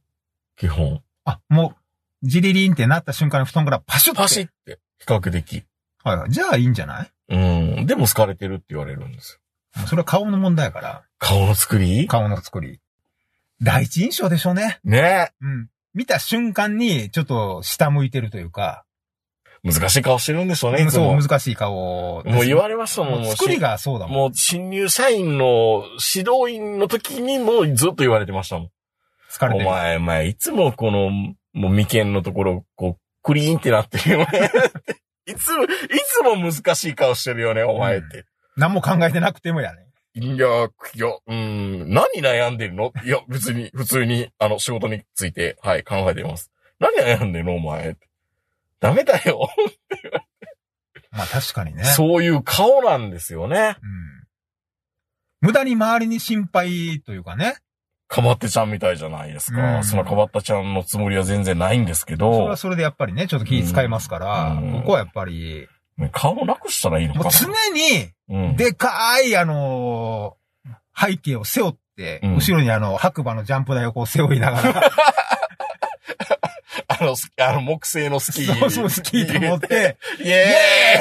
[0.57, 1.01] 基本。
[1.23, 1.75] あ、も
[2.23, 4.21] う、ジリリンってなった瞬間に布団からパシュッて。
[4.21, 5.63] パシって、比較的。
[6.03, 6.31] はいはい。
[6.31, 7.11] じゃあいいんじゃない？
[7.29, 7.37] う
[7.81, 7.85] ん。
[7.85, 9.39] でも好かれてるって言われるんです
[9.75, 9.87] よ。
[9.87, 11.03] それは顔の問題やから。
[11.19, 12.07] 顔の作り？
[12.07, 12.79] 顔の作り。
[13.61, 14.79] 第一印象でしょうね。
[14.83, 15.69] ねうん。
[15.93, 18.83] 見た瞬間に、ちょっと下向いてるというか、
[19.63, 21.11] 難しい顔してるんでしょうね、いつも。
[21.11, 22.35] そう、難しい顔です。
[22.35, 24.15] もう言われましたもん、もう作りがそうだもん。
[24.15, 25.83] もう新入社員の
[26.15, 28.69] 指導員の時にもずっと言われてましたもん。
[29.29, 29.67] 疲れてる。
[29.67, 31.09] お前、お前、いつもこの、
[31.53, 34.25] もう眉間のところ、こう、クリーンってなってるよね。
[35.27, 38.25] いつも、いつも難しい顔してるよね、お前って。
[38.57, 39.85] 何も考えてなくてもやね。
[40.15, 40.47] いや、いや、
[41.27, 42.91] うん、何悩んでるの？
[43.05, 46.51] いや、別に、普通に、あの、仕事について、はい、考えています。
[46.79, 47.95] 何悩んでるのお前。
[48.81, 49.47] ダメだよ。
[51.11, 51.83] まあ確かにね。
[51.83, 53.77] そういう顔なんですよね。
[53.81, 55.47] うん。
[55.47, 57.55] 無駄に周りに心配というかね。
[58.07, 59.77] かばってちゃんみたいじゃないですか。
[59.77, 65.67] うんそのかばったちゃんのつもりは全然ないんですけどそれは、それでやっぱりね、ちょっと気遣いますから、うんここはやっぱり、
[66.11, 67.29] 顔なくしたらいいのかな。
[67.29, 70.41] 常に、うん、でかい、あのー
[70.93, 74.91] 背景を背負って、うん後ろにあの、白馬のジャンプ台をこう背負いながら、あ
[77.05, 78.55] の、スあの、木製のスキー。
[78.59, 80.45] そうそう、スキーと持って、 イイエ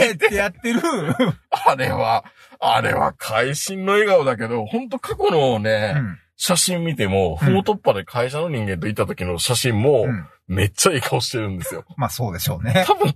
[0.02, 0.80] ーイってやってる。
[1.50, 2.24] あれは、
[2.58, 11.84] あれは会心の笑顔だけど、ほんと過去のね、うん写真見ても、うんフォートッパで会社の人間といた時の写真も、うんめっちゃいい顔してるんですよ。
[11.96, 12.84] まあそうでしょうね。
[12.86, 13.14] 多分、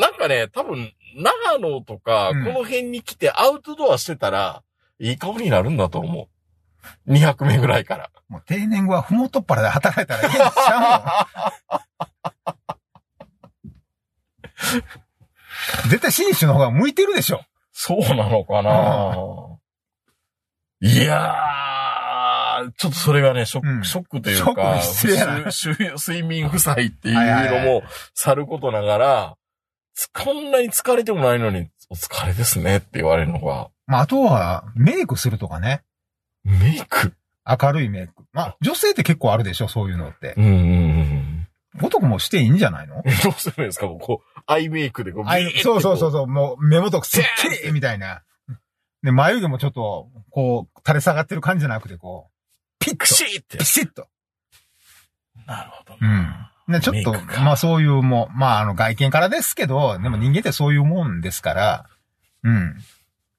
[0.00, 4.62] なんかね、多分、長野とか、うんこの辺に来てアウトドアしてたら、
[4.98, 6.28] いい顔になるんだと思
[7.08, 7.12] う。
[7.12, 8.10] 200名ぐらいから。
[8.28, 11.18] もう定年後はふもとっぱらで働いたらいいんちゃ
[12.00, 12.06] うの
[15.88, 17.42] 絶対新種の方が向いてるでしょ。
[17.72, 18.72] そうなのかな
[20.80, 24.80] いやー、ちょっとそれがね、ショック、うんショックというか、
[25.96, 27.82] 睡眠負債っていうのも
[28.14, 29.36] さることながら、
[29.94, 35.82] つこんなに疲れてもないのに、お疲れですねって言われるのが、まああとは、メイクするとかね。
[36.44, 37.14] メイク？
[37.44, 38.14] 明るいメイク。
[38.32, 40.34] まあ女性って結構あるでしょ、そういうのって。
[40.36, 40.62] うんうんうん。
[41.80, 43.02] 男もしていいんじゃないの？
[43.24, 43.86] どうするんですか？
[43.86, 48.22] こう、アイメイクでこう、あいビーってそうそうそうこそう、もう目元くすっきりみたいな。
[49.02, 52.32] で、眉毛もちょっと、こう、垂れ下がってる感じじゃなくて、こう、
[52.78, 53.64] ピックと、シーってピ。
[53.64, 54.06] シッと。
[55.46, 56.20] なるほどうな。
[56.20, 56.48] ん。
[56.68, 61.86] ね、ちょっとまあそういうもう、まああの外見からですけど、でも人間ってそういうもんですから、
[62.44, 62.76] うん。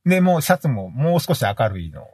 [0.05, 2.05] で、もうシャツももう少し明るいの。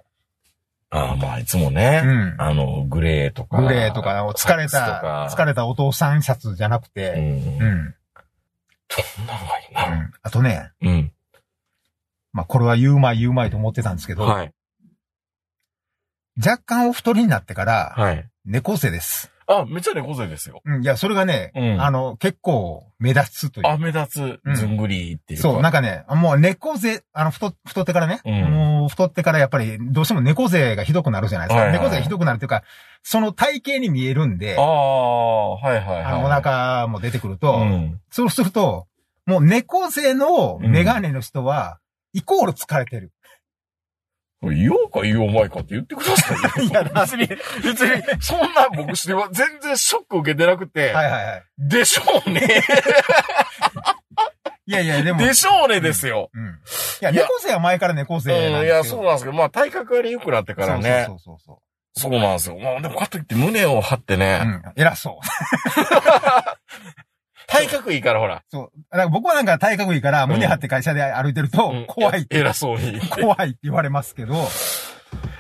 [0.91, 2.35] ああ、まあ、いつもね、うん。
[2.39, 3.61] あの、グレーとか。
[3.61, 7.15] グレーとか、疲れたか、疲れたお父さんシャツじゃなくうて、ん。
[7.15, 7.61] うん。
[7.61, 7.95] うん。
[8.89, 10.11] そんなのがいいな。
[10.23, 11.11] あとね、うん。
[12.31, 14.53] まあこれは言うまい言うまいと思ってたんですけど、はい。
[16.37, 18.27] 若干お太りになってから、はい。
[18.45, 19.31] 猫背です。
[19.49, 20.61] あ、めっちゃ猫背ですよ。
[20.63, 20.83] うん。
[20.83, 25.49] いや、それがね、うんあの、結構目立つというあ、目立うんつ、ずんぐりっていうか。
[25.49, 31.61] そう、なんかね、もう猫背、あの、太、太ってからね、うんもう太ってからやっぱりどうしても猫背がひどくなるじゃないですか。
[31.61, 32.63] はいはい猫背がひどくなるっていうか、
[33.01, 36.03] その体型に見えるんで、ああ、はいはいはい。
[36.03, 37.99] あの、お腹も出てくると、うん。
[38.11, 38.85] そうすると、
[39.25, 41.79] もう猫背のメガネの人は、
[42.13, 43.11] イコール疲れてる。
[44.41, 46.69] 言おうか言おうまいかって言ってくださいよ。
[46.71, 51.43] いや 別に、別に、そんな僕しては全然ショック受けてなくて、はいはいはい。
[51.57, 52.63] でしょうね。
[54.65, 55.19] いやいや、でも。
[55.19, 56.29] でしょうねですよ。
[56.33, 56.45] うん。
[56.45, 56.49] い
[57.01, 58.83] や、いや猫背は前から猫背うん、いや。
[58.83, 61.05] そうなんですけど、まあ体格が良くなってからね。
[61.07, 61.61] そうそうそうそ
[62.01, 62.57] そうなんですよ。
[62.59, 64.17] まあでもかといって胸を張ってう。
[64.17, 64.63] うね、ん。
[64.77, 65.25] 偉そう。
[67.49, 68.43] 体格いいからほら。
[68.49, 68.79] そう。
[68.91, 72.25] だから僕はなんか体格いいから、胸張って会社で歩いてるとうん、怖い。
[72.29, 72.99] 偉そうに。
[73.01, 74.35] 怖いって言われますけど、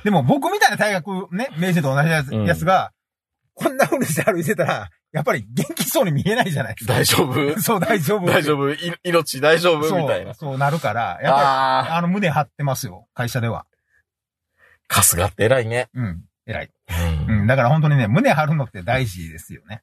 [0.03, 2.91] でも僕みたいな体格ね、明治と同じやつ,、うんやつが、
[3.53, 6.93] こんな風にして歩いてたら、やっぱり元気そうに見えないじゃないですか。
[6.93, 7.59] 大丈夫？
[7.61, 8.25] そう、大丈夫。
[8.25, 8.71] 大丈夫？
[8.71, 9.95] い命大丈夫？
[9.95, 10.33] みたいな。
[10.33, 13.65] そうなるから、やっぱり、あの、胸張ってますよ、会社では。
[14.89, 15.89] ー、春日って偉いね。
[15.93, 16.23] うん。
[16.45, 16.71] 偉い。
[17.27, 17.47] うんうん。
[17.47, 19.81] だから本当にね、胸張るのって大事ですよね。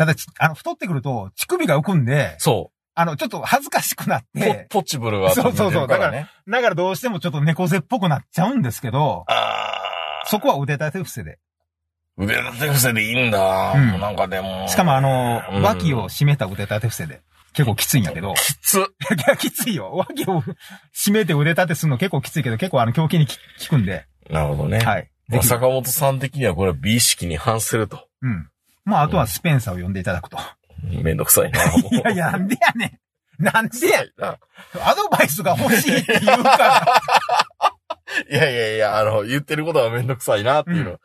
[0.00, 4.40] ただち、あの、太ってくると、乳首が浮くんで、そあの、ちょっと恥ずかしくなっう。
[4.40, 6.30] て、ポポッチブルがそうそうそう飛んでるからね。
[6.48, 11.38] だからどうしてもちょっと猫背っぽくなっちゃうんですけど、あそこは腕立て伏せで。
[12.18, 13.74] ー腕立て伏せでいいんだ。
[13.74, 14.68] うんなんかでも。
[14.68, 17.20] しかもあのうん、脇を締めた腕立て伏せで。
[17.52, 18.32] 結構きついんやけど。
[18.32, 18.78] きつ。
[18.78, 18.80] い
[19.28, 19.92] や、きついよ。
[19.92, 20.42] 脇を
[20.96, 23.34] 締めて腕立てするの結構きついけど、結構あの、胸筋に効
[23.68, 24.06] くんで。
[24.30, 24.78] なるほどね。
[24.78, 25.10] はい。
[25.42, 28.08] 坂本さん的にはこれは美意識に反すると。
[28.22, 28.48] うん。
[28.90, 30.36] まあ、あとはスペンサーを呼んでいただくと。
[30.82, 31.64] めんどくさいな。
[31.72, 33.00] いやいや、なんでやね
[33.38, 33.44] ん。
[33.44, 34.38] なんでやな
[34.84, 37.02] アドバイスが欲しいって言うから。
[38.28, 40.98] いやいやいや、あの、言ってることはめんどくさいなっていうの。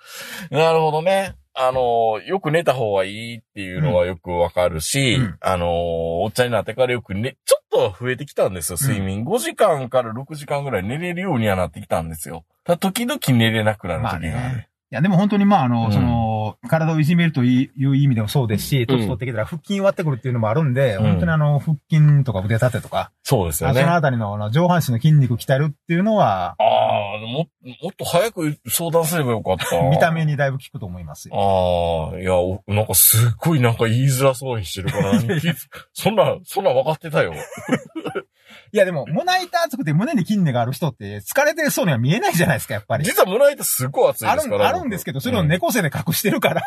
[0.49, 1.35] なるほどね。
[1.53, 9.23] あの、よく寝た方がいいっていうのはよくわかるし、うんあの、おっちゃんになってからよくね、ちょっと増えてきたんですよ、睡眠。
[9.23, 12.43] 5時間から6時間ぐらい寝れるようにはなってきたんですよ。
[12.65, 14.29] ただ時々寝れなくなる時がある。
[14.31, 23.79] まあねいや、でも本当にまあ、あの、うんその、体をいじめるという意味でもそうですし、年取ってきたら腹筋割ってくるっていうのもあるんで、うん本当にあの、腹筋とか腕立てとか、そうですよね。
[23.81, 27.47] あそのあたりの上半身の筋肉鍛えるっていうのは、ああ、も、
[27.81, 29.81] もっと早く相談すればよかった。
[29.89, 32.11] 見た目にだいぶ効くと思いますよ。
[32.13, 35.19] ああ、いや、おなんかすっごいなんか言いづらそうにしてるから、
[35.93, 37.33] そんな、そんな分かってたよ。
[38.71, 43.05] いやでも、胸板厚くて胸に筋肉がある人って疲れてそうには見えないじゃないですか、やっぱり。
[43.05, 44.67] 実は胸板すっごい熱いですから。
[44.67, 46.63] あるんですけど、それをうん猫背で隠してるから、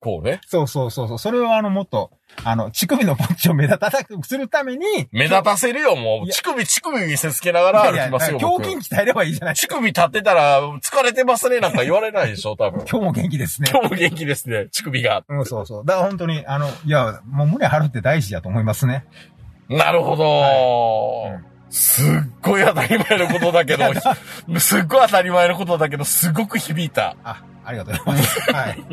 [0.00, 0.40] こうね。
[0.46, 1.18] そうそうそうそう。
[1.18, 2.10] それをあの、もっと、
[2.44, 6.18] あの、乳首のポッチを目立たなくするために、目立たせるよ、も。
[6.18, 9.74] いうや乳首、乳首見せつけながら歩きますよ、僕胸筋鍛えればいいじゃないですか。
[9.74, 12.84] 乳首立ってたら、疲れてますね、なんか言われないでしょ、多分。
[12.88, 13.70] 今日も元気ですね。
[13.72, 15.24] 今日も元気ですね、乳首が。
[15.28, 15.84] うん、そうそう。
[15.86, 19.06] だから本当に、あの、いや、もう胸張るって大事だと思いますね。
[19.68, 22.06] なるほど、はいうんすっ
[22.42, 23.92] ごい当たり前のことだけど
[24.58, 27.16] すっごい当たり前のことだけど、すごく響いた。
[27.24, 28.52] あ、ありがとうございます。
[28.52, 28.84] はい。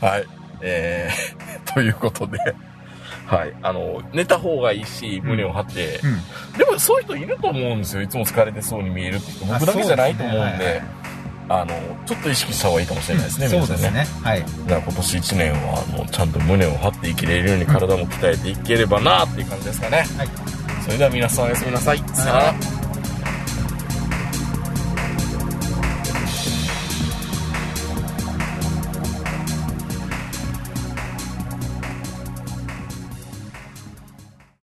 [0.00, 0.26] はい。
[0.62, 2.38] えー、 ということで、
[3.26, 3.52] はい。
[3.62, 6.58] あの、寝た方がいいし、胸を張って、うん。
[6.58, 8.02] でもそういう人いると思うんですよ。
[8.02, 9.44] いつも疲れてそうに見えるって人。
[9.44, 10.82] 僕だけじゃないと思うんで、
[11.60, 11.74] あの、
[12.06, 14.06] ちょっと意識した方がいいかもしれないですね、そう皆さんですね。
[14.22, 14.40] はい。
[14.40, 20.06] だから今年1年は、あの、ちゃんと胸を張って生きれるように体も鍛えていければなっていう感じですかね。
[20.16, 20.28] はい。
[20.84, 21.98] それでは皆さんおやすみなさい。
[21.98, 22.81] さよなら。